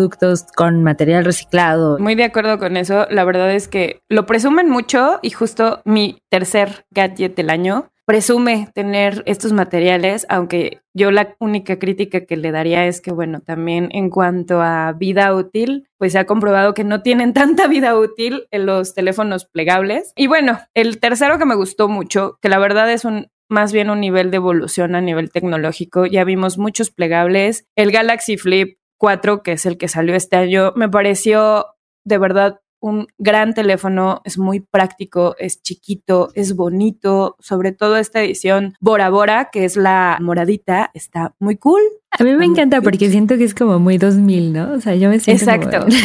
con 0.55 0.83
material 0.83 1.25
reciclado. 1.25 1.99
Muy 1.99 2.15
de 2.15 2.25
acuerdo 2.25 2.59
con 2.59 2.77
eso. 2.77 3.07
La 3.11 3.25
verdad 3.25 3.51
es 3.53 3.69
que 3.69 4.01
lo 4.09 4.27
presumen 4.27 4.69
mucho 4.69 5.19
y 5.23 5.31
justo 5.31 5.83
mi 5.85 6.19
tercer 6.31 6.87
gadget 6.91 7.37
del 7.37 7.51
año 7.51 7.91
presume 8.07 8.69
tener 8.73 9.25
estos 9.27 9.53
materiales, 9.53 10.27
aunque 10.29 10.81
yo 10.95 11.11
la 11.11 11.35
única 11.41 11.79
crítica 11.79 12.25
que 12.25 12.37
le 12.37 12.53
daría 12.53 12.87
es 12.87 13.01
que, 13.01 13.11
bueno, 13.11 13.41
también 13.41 13.89
en 13.91 14.11
cuanto 14.11 14.63
a 14.63 14.93
vida 14.93 15.35
útil, 15.35 15.89
pues 15.99 16.13
se 16.13 16.21
ha 16.21 16.25
comprobado 16.25 16.73
que 16.73 16.85
no 16.85 17.03
tienen 17.03 17.33
tanta 17.35 17.67
vida 17.67 17.99
útil 17.99 18.47
en 18.53 18.65
los 18.65 18.95
teléfonos 18.95 19.45
plegables. 19.45 20.13
Y 20.17 20.29
bueno, 20.29 20.61
el 20.73 21.01
tercero 21.01 21.39
que 21.39 21.45
me 21.45 21.57
gustó 21.57 21.89
mucho, 21.89 22.39
que 22.41 22.49
la 22.49 22.59
verdad 22.59 22.91
es 22.91 23.05
un 23.05 23.29
más 23.49 23.73
bien 23.73 23.91
un 23.91 24.01
nivel 24.01 24.33
de 24.33 24.39
evolución 24.39 24.97
a 24.97 25.01
nivel 25.01 25.31
tecnológico. 25.31 26.07
Ya 26.07 26.25
vimos 26.25 26.59
muchos 26.59 26.91
plegables. 26.91 27.65
El 27.77 27.93
Galaxy 27.93 28.37
Flip 28.37 28.77
4, 28.99 29.43
que 29.43 29.53
es 29.53 29.67
el 29.67 29.79
que 29.79 29.89
salió 29.89 30.15
este 30.15 30.37
año, 30.37 30.73
me 30.77 30.89
pareció 30.89 31.67
de 32.05 32.19
verdad 32.19 32.61
un 32.81 33.09
gran 33.19 33.55
teléfono, 33.55 34.21
es 34.25 34.39
muy 34.39 34.61
práctico, 34.61 35.35
es 35.39 35.63
chiquito, 35.63 36.31
es 36.35 36.55
bonito, 36.55 37.37
sobre 37.41 37.73
todo 37.73 37.97
esta 37.97 38.23
edición 38.23 38.75
Bora 38.81 39.11
Bora, 39.11 39.49
que 39.51 39.65
es 39.65 39.77
la 39.77 40.19
moradita, 40.21 40.91
está 40.95 41.35
muy 41.39 41.57
cool. 41.57 41.83
A 42.19 42.25
mí 42.25 42.33
me 42.35 42.47
encanta 42.47 42.81
porque 42.81 43.11
siento 43.11 43.37
que 43.37 43.45
es 43.45 43.55
como 43.55 43.79
muy 43.79 43.99
2000, 43.99 44.53
¿no? 44.53 44.73
O 44.73 44.81
sea, 44.81 44.95
yo 44.95 45.09
me 45.09 45.21
siento 45.21 45.45
Exacto. 45.45 45.81
como 45.81 45.97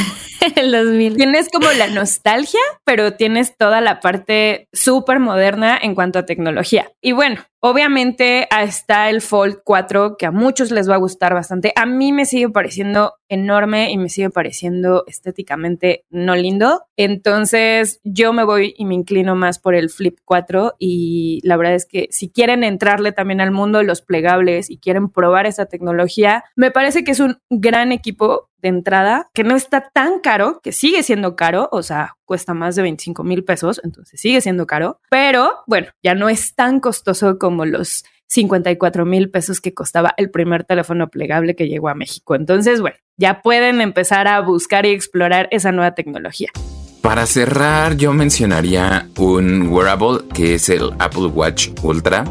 el 0.55 0.71
2000. 0.71 1.15
Tienes 1.15 1.49
como 1.49 1.71
la 1.71 1.87
nostalgia, 1.87 2.59
pero 2.83 3.13
tienes 3.13 3.55
toda 3.57 3.81
la 3.81 3.99
parte 3.99 4.67
súper 4.73 5.19
moderna 5.19 5.77
en 5.81 5.95
cuanto 5.95 6.19
a 6.19 6.25
tecnología. 6.25 6.91
Y 7.01 7.11
bueno, 7.13 7.41
obviamente 7.59 8.47
está 8.51 9.09
el 9.09 9.21
Fold 9.21 9.59
4, 9.63 10.17
que 10.17 10.25
a 10.25 10.31
muchos 10.31 10.71
les 10.71 10.89
va 10.89 10.95
a 10.95 10.99
gustar 10.99 11.33
bastante. 11.33 11.71
A 11.75 11.85
mí 11.85 12.11
me 12.11 12.25
sigue 12.25 12.49
pareciendo 12.49 13.13
enorme 13.29 13.91
y 13.91 13.97
me 13.97 14.09
sigue 14.09 14.29
pareciendo 14.29 15.03
estéticamente 15.07 16.03
no 16.09 16.35
lindo. 16.35 16.83
Entonces 16.97 18.01
yo 18.03 18.33
me 18.33 18.43
voy 18.43 18.73
y 18.77 18.85
me 18.85 18.95
inclino 18.95 19.35
más 19.35 19.59
por 19.59 19.75
el 19.75 19.89
Flip 19.89 20.17
4 20.25 20.73
y 20.79 21.39
la 21.43 21.55
verdad 21.55 21.75
es 21.75 21.85
que 21.85 22.07
si 22.09 22.29
quieren 22.29 22.63
entrarle 22.63 23.11
también 23.11 23.41
al 23.41 23.51
mundo 23.51 23.77
de 23.77 23.85
los 23.85 24.01
plegables 24.01 24.69
y 24.69 24.79
quieren 24.79 25.09
probar 25.09 25.45
esa 25.45 25.67
tecnología, 25.67 26.00
me 26.55 26.71
parece 26.71 27.03
que 27.03 27.11
es 27.11 27.19
un 27.19 27.37
gran 27.49 27.91
equipo 27.91 28.49
de 28.61 28.69
entrada, 28.69 29.29
que 29.33 29.43
no 29.43 29.55
está 29.55 29.89
tan 29.93 30.19
caro, 30.19 30.59
que 30.61 30.71
sigue 30.71 31.03
siendo 31.03 31.35
caro, 31.35 31.69
o 31.71 31.83
sea, 31.83 32.15
cuesta 32.25 32.53
más 32.53 32.75
de 32.75 32.83
25 32.83 33.23
mil 33.23 33.43
pesos, 33.43 33.81
entonces 33.83 34.21
sigue 34.21 34.41
siendo 34.41 34.67
caro, 34.67 34.99
pero 35.09 35.63
bueno, 35.67 35.87
ya 36.03 36.13
no 36.13 36.29
es 36.29 36.53
tan 36.55 36.79
costoso 36.79 37.39
como 37.39 37.65
los 37.65 38.03
54 38.27 39.05
mil 39.05 39.29
pesos 39.29 39.59
que 39.59 39.73
costaba 39.73 40.13
el 40.17 40.31
primer 40.31 40.63
teléfono 40.63 41.09
plegable 41.09 41.55
que 41.55 41.67
llegó 41.67 41.89
a 41.89 41.95
México. 41.95 42.35
Entonces, 42.35 42.79
bueno, 42.79 42.95
ya 43.17 43.41
pueden 43.41 43.81
empezar 43.81 44.27
a 44.27 44.39
buscar 44.39 44.85
y 44.85 44.91
explorar 44.91 45.49
esa 45.51 45.71
nueva 45.71 45.95
tecnología. 45.95 46.49
Para 47.01 47.25
cerrar, 47.25 47.97
yo 47.97 48.13
mencionaría 48.13 49.09
un 49.17 49.67
wearable 49.69 50.19
que 50.33 50.53
es 50.53 50.69
el 50.69 50.91
Apple 50.99 51.25
Watch 51.25 51.69
Ultra. 51.83 52.23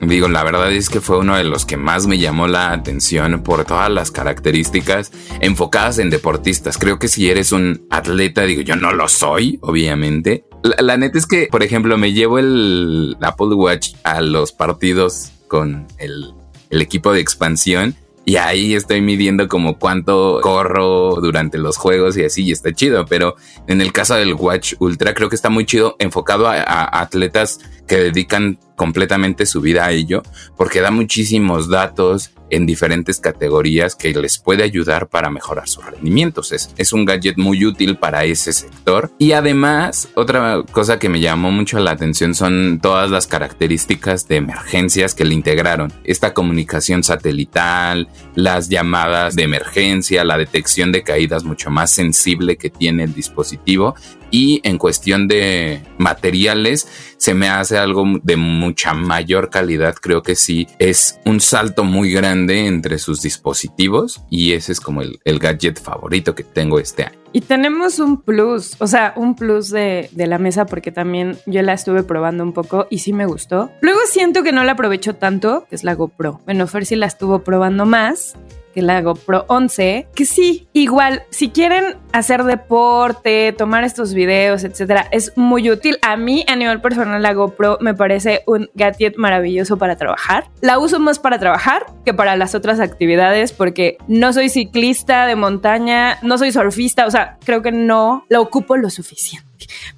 Digo, 0.00 0.28
la 0.28 0.44
verdad 0.44 0.72
es 0.72 0.88
que 0.88 1.00
fue 1.00 1.18
uno 1.18 1.36
de 1.36 1.44
los 1.44 1.64
que 1.64 1.76
más 1.76 2.06
me 2.06 2.18
llamó 2.18 2.46
la 2.46 2.72
atención 2.72 3.42
por 3.42 3.64
todas 3.64 3.90
las 3.90 4.12
características 4.12 5.10
enfocadas 5.40 5.98
en 5.98 6.10
deportistas. 6.10 6.78
Creo 6.78 6.98
que 6.98 7.08
si 7.08 7.28
eres 7.28 7.50
un 7.50 7.86
atleta, 7.90 8.42
digo, 8.42 8.62
yo 8.62 8.76
no 8.76 8.92
lo 8.92 9.08
soy, 9.08 9.58
obviamente. 9.60 10.44
La, 10.62 10.76
la 10.80 10.96
neta 10.96 11.18
es 11.18 11.26
que, 11.26 11.48
por 11.50 11.64
ejemplo, 11.64 11.98
me 11.98 12.12
llevo 12.12 12.38
el 12.38 13.16
Apple 13.20 13.54
Watch 13.54 13.94
a 14.04 14.20
los 14.20 14.52
partidos 14.52 15.32
con 15.48 15.86
el, 15.98 16.34
equipo 16.70 17.12
de 17.12 17.20
expansión 17.20 17.96
y 18.24 18.36
ahí 18.36 18.74
estoy 18.74 19.00
midiendo 19.00 19.48
como 19.48 19.78
cuánto 19.78 20.40
corro 20.42 21.14
durante 21.16 21.56
los 21.56 21.78
juegos 21.78 22.16
y 22.18 22.24
así, 22.24 22.44
y 22.44 22.52
está 22.52 22.72
chido. 22.72 23.06
Pero 23.06 23.34
en 23.66 23.80
el 23.80 23.90
caso 23.90 24.14
del 24.14 24.34
Watch 24.34 24.74
Ultra, 24.78 25.14
creo 25.14 25.30
que 25.30 25.34
está 25.34 25.48
muy 25.48 25.64
chido, 25.64 25.96
enfocado 25.98 26.46
a 26.46 27.00
atletas 27.00 27.58
que 27.88 27.96
dedican 27.96 28.58
completamente 28.76 29.44
su 29.44 29.60
vida 29.60 29.86
a 29.86 29.90
ello, 29.90 30.22
porque 30.56 30.80
da 30.80 30.92
muchísimos 30.92 31.68
datos 31.68 32.30
en 32.50 32.66
diferentes 32.66 33.20
categorías 33.20 33.94
que 33.94 34.14
les 34.14 34.38
puede 34.38 34.62
ayudar 34.62 35.08
para 35.08 35.30
mejorar 35.30 35.68
sus 35.68 35.84
rendimientos. 35.84 36.52
Es, 36.52 36.70
es 36.76 36.92
un 36.92 37.04
gadget 37.04 37.36
muy 37.36 37.64
útil 37.66 37.96
para 37.96 38.24
ese 38.24 38.52
sector. 38.52 39.10
Y 39.18 39.32
además, 39.32 40.08
otra 40.14 40.62
cosa 40.70 40.98
que 40.98 41.08
me 41.08 41.20
llamó 41.20 41.50
mucho 41.50 41.78
la 41.78 41.90
atención 41.90 42.34
son 42.34 42.78
todas 42.80 43.10
las 43.10 43.26
características 43.26 44.28
de 44.28 44.36
emergencias 44.36 45.14
que 45.14 45.24
le 45.24 45.34
integraron. 45.34 45.92
Esta 46.04 46.32
comunicación 46.32 47.02
satelital, 47.02 48.08
las 48.34 48.68
llamadas 48.68 49.34
de 49.34 49.42
emergencia, 49.42 50.24
la 50.24 50.38
detección 50.38 50.92
de 50.92 51.02
caídas 51.02 51.44
mucho 51.44 51.70
más 51.70 51.90
sensible 51.90 52.56
que 52.56 52.70
tiene 52.70 53.04
el 53.04 53.14
dispositivo 53.14 53.94
y 54.30 54.60
en 54.64 54.78
cuestión 54.78 55.28
de 55.28 55.82
materiales 55.98 56.88
se 57.16 57.34
me 57.34 57.48
hace 57.48 57.78
algo 57.78 58.04
de 58.22 58.36
mucha 58.36 58.94
mayor 58.94 59.50
calidad. 59.50 59.94
Creo 59.94 60.22
que 60.22 60.36
sí 60.36 60.66
es 60.78 61.18
un 61.24 61.40
salto 61.40 61.84
muy 61.84 62.12
grande 62.12 62.66
entre 62.66 62.98
sus 62.98 63.22
dispositivos 63.22 64.22
y 64.30 64.52
ese 64.52 64.72
es 64.72 64.80
como 64.80 65.02
el, 65.02 65.38
gadget 65.38 65.80
favorito 65.80 66.34
que 66.34 66.44
tengo 66.44 66.78
este 66.80 67.04
año. 67.04 67.18
Y 67.32 67.42
tenemos 67.42 67.98
un 67.98 68.22
plus, 68.22 68.74
o 68.78 68.86
sea, 68.86 69.12
un 69.14 69.36
plus 69.36 69.68
de, 69.70 70.08
de, 70.12 70.26
la 70.26 70.38
mesa 70.38 70.64
porque 70.66 70.90
también 70.90 71.36
yo 71.46 71.62
la 71.62 71.74
estuve 71.74 72.02
probando 72.02 72.42
un 72.42 72.52
poco 72.52 72.86
y 72.90 72.98
sí 72.98 73.12
me 73.12 73.26
gustó. 73.26 73.70
Luego 73.82 74.00
siento 74.10 74.42
que 74.42 74.52
no 74.52 74.64
la 74.64 74.72
aprovecho 74.72 75.14
tanto, 75.14 75.66
que 75.68 75.76
es 75.76 75.84
la 75.84 75.94
GoPro. 75.94 76.40
Bueno, 76.46 76.66
Fer 76.66 76.86
sí 76.86 76.96
la 76.96 77.06
estuvo 77.06 77.40
probando 77.40 77.84
más 77.84 78.34
que 78.74 78.82
la 78.82 79.00
GoPro 79.02 79.44
11, 79.48 80.08
que 80.14 80.24
sí, 80.24 80.68
igual, 80.72 81.22
si 81.30 81.50
quieren 81.50 81.96
hacer 82.12 82.44
deporte, 82.44 83.52
tomar 83.52 83.84
estos 83.84 84.14
videos, 84.14 84.64
etcétera, 84.64 85.06
es 85.10 85.32
muy 85.36 85.70
útil. 85.70 85.98
A 86.02 86.16
mí, 86.16 86.44
a 86.48 86.56
nivel 86.56 86.80
personal, 86.80 87.22
la 87.22 87.32
GoPro 87.32 87.78
me 87.80 87.94
parece 87.94 88.42
un 88.46 88.70
gadget 88.74 89.16
maravilloso 89.16 89.78
para 89.78 89.96
trabajar. 89.96 90.48
La 90.60 90.78
uso 90.78 90.98
más 91.00 91.18
para 91.18 91.38
trabajar 91.38 91.86
que 92.04 92.14
para 92.14 92.36
las 92.36 92.54
otras 92.54 92.80
actividades 92.80 93.52
porque 93.52 93.98
no 94.06 94.32
soy 94.32 94.48
ciclista 94.48 95.26
de 95.26 95.36
montaña, 95.36 96.18
no 96.22 96.38
soy 96.38 96.52
surfista, 96.52 97.06
o 97.06 97.10
sea, 97.10 97.38
creo 97.44 97.62
que 97.62 97.72
no 97.72 98.24
la 98.28 98.40
ocupo 98.40 98.76
lo 98.76 98.90
suficiente. 98.90 99.46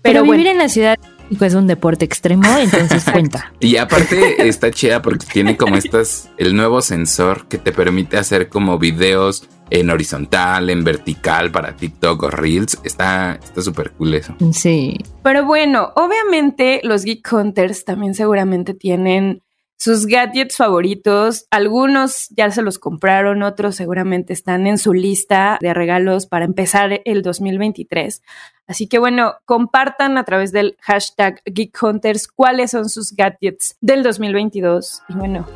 Pero, 0.03 0.23
Pero 0.23 0.23
vivir 0.23 0.39
bueno. 0.39 0.51
en 0.53 0.59
la 0.59 0.69
ciudad 0.69 0.99
es 1.41 1.55
un 1.55 1.67
deporte 1.67 2.05
extremo, 2.05 2.45
entonces 2.59 3.05
cuenta. 3.11 3.53
Y 3.61 3.77
aparte 3.77 4.49
está 4.49 4.71
chida 4.71 5.03
porque 5.03 5.27
tiene 5.27 5.57
como 5.57 5.77
estas, 5.77 6.31
el 6.37 6.57
nuevo 6.57 6.83
sensor 6.83 7.47
que 7.47 7.59
te 7.59 7.73
permite 7.73 8.17
hacer 8.17 8.49
como 8.49 8.79
videos 8.79 9.49
en 9.71 9.91
horizontal, 9.91 10.69
en 10.69 10.85
vertical 10.85 11.51
para 11.51 11.77
TikTok 11.77 12.23
o 12.25 12.31
Reels. 12.31 12.79
Está 12.85 13.39
súper 13.57 13.93
cool 13.93 14.15
eso. 14.15 14.35
Sí. 14.53 14.99
Pero 15.23 15.45
bueno, 15.45 15.93
obviamente 15.95 16.81
los 16.83 17.05
Geek 17.05 17.33
Hunters 17.33 17.85
también 17.85 18.15
seguramente 18.15 18.75
tienen 18.75 19.43
sus 19.81 20.05
gadgets 20.05 20.59
favoritos. 20.59 21.47
Algunos 21.51 22.29
ya 22.37 22.51
se 22.51 22.61
los 22.61 22.79
compraron, 22.79 23.43
otros 23.43 23.77
seguramente 23.77 24.35
están 24.35 24.67
en 24.67 24.77
su 24.77 24.93
lista 24.93 25.57
de 25.63 25.73
regalos 25.73 26.27
para 26.27 26.45
empezar 26.45 27.01
el 27.07 27.23
2023. 27.23 28.23
Así 28.67 28.89
que 28.89 28.99
bueno, 28.99 29.37
compartan 29.47 30.19
a 30.19 30.25
través 30.25 30.53
del 30.53 30.77
hashtag 30.81 31.41
Geek 31.47 31.83
Hunters 31.83 32.29
cuáles 32.29 32.73
son 32.73 32.91
sus 32.91 33.13
gadgets 33.17 33.79
del 33.81 34.03
2022. 34.03 35.01
Y 35.09 35.15
bueno, 35.15 35.47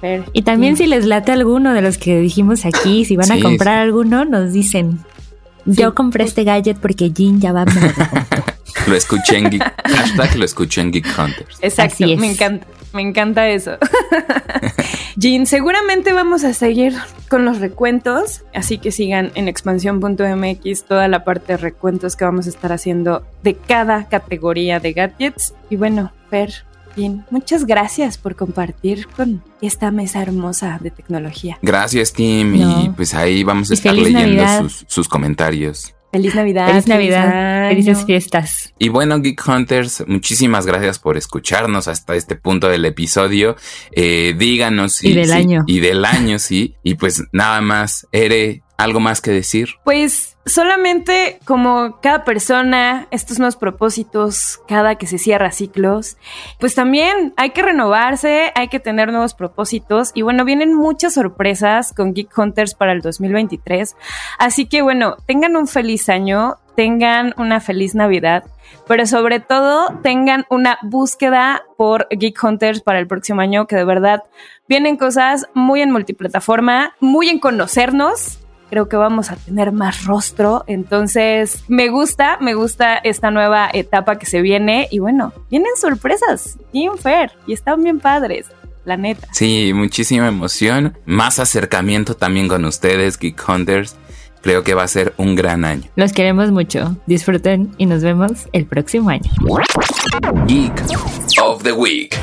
Fer, 0.00 0.24
y 0.32 0.42
también 0.42 0.76
si 0.76 0.88
les 0.88 1.06
late 1.06 1.30
alguno 1.30 1.72
de 1.72 1.80
los 1.80 1.98
que 1.98 2.18
dijimos 2.18 2.66
aquí, 2.66 3.04
si 3.04 3.16
van 3.16 3.28
sí, 3.28 3.38
a 3.38 3.42
comprar 3.42 3.76
sí. 3.76 3.82
alguno, 3.84 4.24
nos 4.24 4.52
dicen. 4.52 4.98
Yo 5.66 5.94
compré 5.94 6.24
este 6.24 6.42
gadget 6.42 6.78
porque 6.78 7.12
Jean 7.12 7.40
ya 7.40 7.52
va 7.52 7.62
a 7.62 7.64
me 7.66 7.72
lo 8.88 8.96
escuché 8.96 9.38
en 9.38 9.50
Geek, 9.50 9.62
hashtag 9.84 10.36
lo 10.36 10.44
escuché 10.44 10.80
en 10.80 10.90
Geek 10.92 11.06
Hunters. 11.18 11.58
Exacto, 11.60 12.06
me 12.16 12.30
encanta. 12.30 12.66
Me 12.92 13.02
encanta 13.02 13.48
eso. 13.48 13.72
Jean, 15.16 15.46
seguramente 15.46 16.12
vamos 16.12 16.44
a 16.44 16.54
seguir 16.54 16.94
con 17.28 17.44
los 17.44 17.58
recuentos, 17.58 18.44
así 18.54 18.78
que 18.78 18.92
sigan 18.92 19.30
en 19.34 19.48
expansión.mx 19.48 20.84
toda 20.84 21.08
la 21.08 21.24
parte 21.24 21.54
de 21.54 21.56
recuentos 21.58 22.16
que 22.16 22.24
vamos 22.24 22.46
a 22.46 22.48
estar 22.48 22.72
haciendo 22.72 23.26
de 23.42 23.54
cada 23.54 24.08
categoría 24.08 24.80
de 24.80 24.92
gadgets. 24.92 25.54
Y 25.68 25.76
bueno, 25.76 26.12
Fer, 26.30 26.50
Jean, 26.96 27.26
muchas 27.30 27.66
gracias 27.66 28.16
por 28.16 28.36
compartir 28.36 29.06
con 29.08 29.42
esta 29.60 29.90
mesa 29.90 30.22
hermosa 30.22 30.78
de 30.80 30.90
tecnología. 30.90 31.58
Gracias, 31.60 32.12
Tim, 32.12 32.58
no. 32.58 32.84
y 32.84 32.88
pues 32.90 33.12
ahí 33.12 33.44
vamos 33.44 33.70
a 33.70 33.74
estar 33.74 33.94
leyendo 33.94 34.44
sus, 34.60 34.84
sus 34.88 35.08
comentarios. 35.08 35.94
Feliz 36.10 36.34
Navidad. 36.34 36.68
Feliz 36.68 36.86
Navidad. 36.86 37.68
Feliz 37.68 37.84
Felices 37.84 38.06
fiestas. 38.06 38.74
Y 38.78 38.88
bueno, 38.88 39.20
Geek 39.20 39.40
Hunters, 39.46 40.04
muchísimas 40.06 40.66
gracias 40.66 40.98
por 40.98 41.16
escucharnos 41.16 41.86
hasta 41.86 42.14
este 42.14 42.34
punto 42.34 42.68
del 42.68 42.84
episodio. 42.86 43.56
Eh, 43.92 44.34
díganos. 44.38 45.04
Y, 45.04 45.10
y 45.10 45.14
del 45.14 45.26
sí, 45.26 45.32
año. 45.32 45.64
Y 45.66 45.80
del 45.80 46.04
año, 46.04 46.38
sí. 46.38 46.74
Y 46.82 46.94
pues 46.94 47.24
nada 47.32 47.60
más, 47.60 48.06
Ere, 48.10 48.62
¿algo 48.78 49.00
más 49.00 49.20
que 49.20 49.32
decir? 49.32 49.70
Pues 49.84 50.38
solamente 50.46 51.40
como 51.44 52.00
cada 52.00 52.24
persona, 52.24 53.08
estos 53.10 53.38
nuevos 53.38 53.56
propósitos, 53.56 54.60
cada 54.68 54.94
que 54.94 55.08
se 55.08 55.18
cierra 55.18 55.50
ciclos, 55.50 56.16
pues 56.60 56.76
también 56.76 57.34
hay 57.36 57.50
que 57.50 57.62
renovarse, 57.62 58.52
hay 58.54 58.68
que 58.68 58.78
tener 58.78 59.10
nuevos 59.10 59.34
propósitos 59.34 60.12
y 60.14 60.22
bueno, 60.22 60.44
vienen 60.44 60.74
muchas 60.74 61.14
sorpresas 61.14 61.92
con 61.92 62.14
Geek 62.14 62.38
Hunters 62.38 62.74
para 62.74 62.92
el 62.92 63.02
2023. 63.02 63.96
Así 64.38 64.66
que 64.66 64.80
bueno, 64.80 65.16
tengan 65.26 65.56
un 65.56 65.66
feliz 65.66 66.08
año, 66.08 66.56
tengan 66.76 67.34
una 67.36 67.58
feliz 67.58 67.96
Navidad, 67.96 68.44
pero 68.86 69.06
sobre 69.06 69.40
todo 69.40 69.98
tengan 70.04 70.46
una 70.50 70.78
búsqueda 70.82 71.64
por 71.76 72.06
Geek 72.10 72.42
Hunters 72.42 72.80
para 72.80 73.00
el 73.00 73.08
próximo 73.08 73.40
año, 73.40 73.66
que 73.66 73.74
de 73.74 73.84
verdad 73.84 74.22
vienen 74.68 74.96
cosas 74.96 75.48
muy 75.52 75.82
en 75.82 75.90
multiplataforma, 75.90 76.94
muy 77.00 77.28
en 77.28 77.40
conocernos 77.40 78.38
creo 78.70 78.88
que 78.88 78.96
vamos 78.96 79.30
a 79.30 79.36
tener 79.36 79.72
más 79.72 80.04
rostro. 80.04 80.64
Entonces, 80.66 81.64
me 81.68 81.88
gusta, 81.88 82.38
me 82.40 82.54
gusta 82.54 82.96
esta 82.96 83.30
nueva 83.30 83.68
etapa 83.72 84.18
que 84.18 84.26
se 84.26 84.40
viene. 84.40 84.88
Y 84.90 84.98
bueno, 84.98 85.32
vienen 85.50 85.72
sorpresas, 85.80 86.58
bien 86.72 86.96
fair, 86.98 87.32
y 87.46 87.52
están 87.52 87.82
bien 87.82 88.00
padres. 88.00 88.46
La 88.84 88.96
neta. 88.96 89.28
Sí, 89.32 89.72
muchísima 89.74 90.28
emoción. 90.28 90.96
Más 91.04 91.38
acercamiento 91.38 92.14
también 92.14 92.48
con 92.48 92.64
ustedes, 92.64 93.18
Geek 93.18 93.46
Hunters. 93.46 93.96
Creo 94.40 94.62
que 94.62 94.74
va 94.74 94.84
a 94.84 94.88
ser 94.88 95.12
un 95.18 95.34
gran 95.34 95.64
año. 95.64 95.90
Los 95.96 96.12
queremos 96.12 96.50
mucho. 96.52 96.96
Disfruten 97.06 97.74
y 97.76 97.86
nos 97.86 98.02
vemos 98.02 98.48
el 98.52 98.66
próximo 98.66 99.10
año. 99.10 99.30
Geek 100.46 100.72
of 101.42 101.62
the 101.64 101.72
Week. 101.72 102.16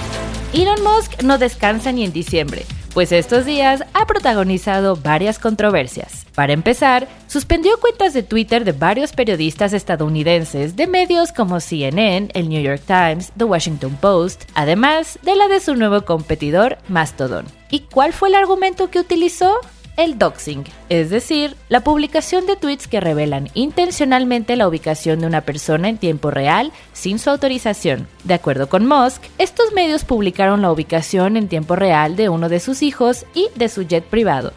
Elon 0.56 0.82
Musk 0.84 1.22
no 1.22 1.38
descansa 1.38 1.92
ni 1.92 2.06
en 2.06 2.14
diciembre 2.14 2.66
pues 2.96 3.12
estos 3.12 3.46
días 3.46 3.84
ha 3.94 4.08
protagonizado 4.08 4.96
varias 4.96 5.38
controversias. 5.38 6.26
Para 6.34 6.54
empezar, 6.54 7.10
suspendió 7.28 7.78
cuentas 7.82 8.14
de 8.14 8.24
Twitter 8.24 8.64
de 8.64 8.72
varios 8.72 9.12
periodistas 9.12 9.74
estadounidenses 9.74 10.78
de 10.78 10.88
medios 10.88 11.34
como 11.34 11.60
CNN, 11.60 12.30
el 12.34 12.48
New 12.48 12.64
York 12.64 12.82
Times, 12.88 13.34
The 13.36 13.44
Washington 13.44 13.98
Post, 14.00 14.46
además 14.54 15.20
de 15.24 15.36
la 15.36 15.50
de 15.50 15.60
su 15.60 15.76
nuevo 15.76 16.06
competidor, 16.06 16.78
Mastodon. 16.88 17.46
¿Y 17.70 17.82
cuál 17.82 18.14
fue 18.14 18.30
el 18.30 18.36
argumento 18.36 18.90
que 18.90 19.00
utilizó? 19.00 19.60
El 19.98 20.18
doxing, 20.18 20.64
es 20.90 21.10
decir, 21.10 21.56
la 21.70 21.82
publicación 21.82 22.46
de 22.46 22.56
tweets 22.56 22.88
que 22.88 23.00
revelan 23.00 23.50
intencionalmente 23.54 24.56
la 24.56 24.68
ubicación 24.68 25.20
de 25.20 25.28
una 25.28 25.42
persona 25.42 25.90
en 25.90 25.98
tiempo 25.98 26.32
real 26.32 26.72
sin 26.94 27.20
su 27.20 27.30
autorización. 27.30 28.08
De 28.24 28.34
acuerdo 28.34 28.70
con 28.70 28.86
Musk, 28.86 29.24
estos 29.38 29.74
medios 29.74 30.04
publicaron 30.04 30.62
la 30.62 30.72
ubicación 30.72 31.38
en 31.38 31.48
tiempo 31.48 31.76
real 31.76 32.16
de 32.16 32.30
uno 32.30 32.50
de 32.50 32.60
sus 32.60 32.82
hijos 32.82 33.26
y 33.34 33.48
de 33.56 33.70
su 33.70 33.84
jet 33.84 34.04
privado. 34.04 34.54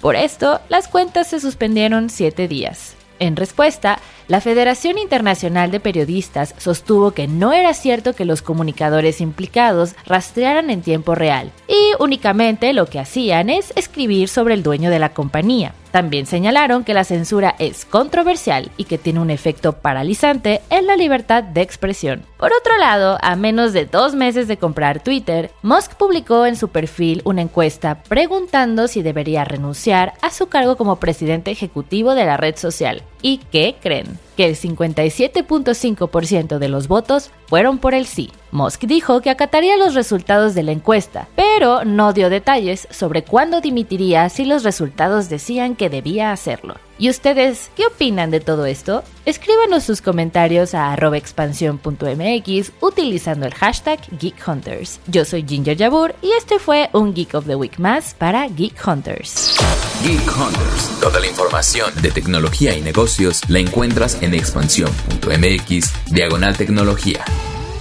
Por 0.00 0.16
esto, 0.16 0.60
las 0.68 0.88
cuentas 0.88 1.28
se 1.28 1.40
suspendieron 1.40 2.10
siete 2.10 2.48
días. 2.48 2.96
En 3.20 3.36
respuesta, 3.36 4.00
la 4.28 4.40
Federación 4.40 4.96
Internacional 4.96 5.70
de 5.70 5.78
Periodistas 5.78 6.54
sostuvo 6.56 7.10
que 7.10 7.28
no 7.28 7.52
era 7.52 7.74
cierto 7.74 8.14
que 8.14 8.24
los 8.24 8.40
comunicadores 8.40 9.20
implicados 9.20 9.94
rastrearan 10.06 10.70
en 10.70 10.80
tiempo 10.80 11.14
real. 11.14 11.52
Y 11.68 12.02
únicamente 12.02 12.72
lo 12.72 12.86
que 12.86 12.98
hacían 12.98 13.50
es 13.50 13.74
escribir 13.76 14.28
sobre 14.28 14.54
el 14.54 14.62
dueño 14.62 14.88
de 14.88 14.98
la 14.98 15.10
compañía. 15.10 15.74
También 15.90 16.26
señalaron 16.26 16.84
que 16.84 16.94
la 16.94 17.04
censura 17.04 17.56
es 17.58 17.84
controversial 17.84 18.70
y 18.76 18.84
que 18.84 18.98
tiene 18.98 19.20
un 19.20 19.30
efecto 19.30 19.72
paralizante 19.72 20.60
en 20.70 20.86
la 20.86 20.96
libertad 20.96 21.42
de 21.42 21.62
expresión. 21.62 22.22
Por 22.38 22.52
otro 22.52 22.76
lado, 22.78 23.18
a 23.20 23.36
menos 23.36 23.72
de 23.72 23.86
dos 23.86 24.14
meses 24.14 24.48
de 24.48 24.56
comprar 24.56 25.02
Twitter, 25.02 25.50
Musk 25.62 25.94
publicó 25.94 26.46
en 26.46 26.56
su 26.56 26.68
perfil 26.68 27.22
una 27.24 27.42
encuesta 27.42 28.02
preguntando 28.02 28.88
si 28.88 29.02
debería 29.02 29.44
renunciar 29.44 30.14
a 30.22 30.30
su 30.30 30.48
cargo 30.48 30.76
como 30.76 30.96
presidente 30.96 31.50
ejecutivo 31.50 32.14
de 32.14 32.24
la 32.24 32.36
red 32.36 32.56
social. 32.56 33.02
¿Y 33.22 33.38
qué 33.50 33.76
creen? 33.80 34.18
Que 34.36 34.46
el 34.46 34.56
57.5% 34.56 36.58
de 36.58 36.68
los 36.68 36.88
votos 36.88 37.30
fueron 37.46 37.78
por 37.78 37.94
el 37.94 38.06
sí. 38.06 38.30
Musk 38.50 38.84
dijo 38.84 39.20
que 39.20 39.30
acataría 39.30 39.76
los 39.76 39.94
resultados 39.94 40.54
de 40.54 40.62
la 40.62 40.72
encuesta, 40.72 41.28
pero 41.36 41.84
no 41.84 42.12
dio 42.12 42.30
detalles 42.30 42.88
sobre 42.90 43.22
cuándo 43.22 43.60
dimitiría 43.60 44.28
si 44.28 44.44
los 44.44 44.64
resultados 44.64 45.28
decían 45.28 45.76
que 45.76 45.90
debía 45.90 46.32
hacerlo. 46.32 46.76
¿Y 47.00 47.08
ustedes 47.08 47.70
qué 47.76 47.86
opinan 47.86 48.30
de 48.30 48.40
todo 48.40 48.66
esto? 48.66 49.02
Escríbanos 49.24 49.84
sus 49.84 50.02
comentarios 50.02 50.74
a 50.74 50.94
expansión.mx 50.94 52.72
utilizando 52.82 53.46
el 53.46 53.54
hashtag 53.54 53.98
GeekHunters. 54.18 55.00
Yo 55.06 55.24
soy 55.24 55.46
Ginger 55.48 55.78
Jabur 55.78 56.14
y 56.20 56.32
este 56.32 56.58
fue 56.58 56.90
un 56.92 57.14
Geek 57.14 57.34
of 57.34 57.46
the 57.46 57.54
Week 57.54 57.78
más 57.78 58.12
para 58.12 58.46
Geek 58.48 58.86
Hunters. 58.86 59.56
Geek 60.04 60.20
Hunters. 60.36 61.00
Toda 61.00 61.20
la 61.20 61.26
información 61.26 61.90
de 62.02 62.10
tecnología 62.10 62.76
y 62.76 62.82
negocios 62.82 63.48
la 63.48 63.60
encuentras 63.60 64.22
en 64.22 64.34
expansión.mx 64.34 66.12
diagonal 66.12 66.54
tecnología. 66.58 67.24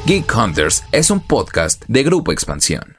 Geek 0.06 0.34
Hunters 0.34 0.86
es 0.94 1.12
un 1.12 1.20
podcast 1.20 1.84
de 1.90 2.04
Grupo 2.04 2.32
Expansión. 2.32 2.99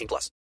18 0.01 0.07
plus. 0.07 0.31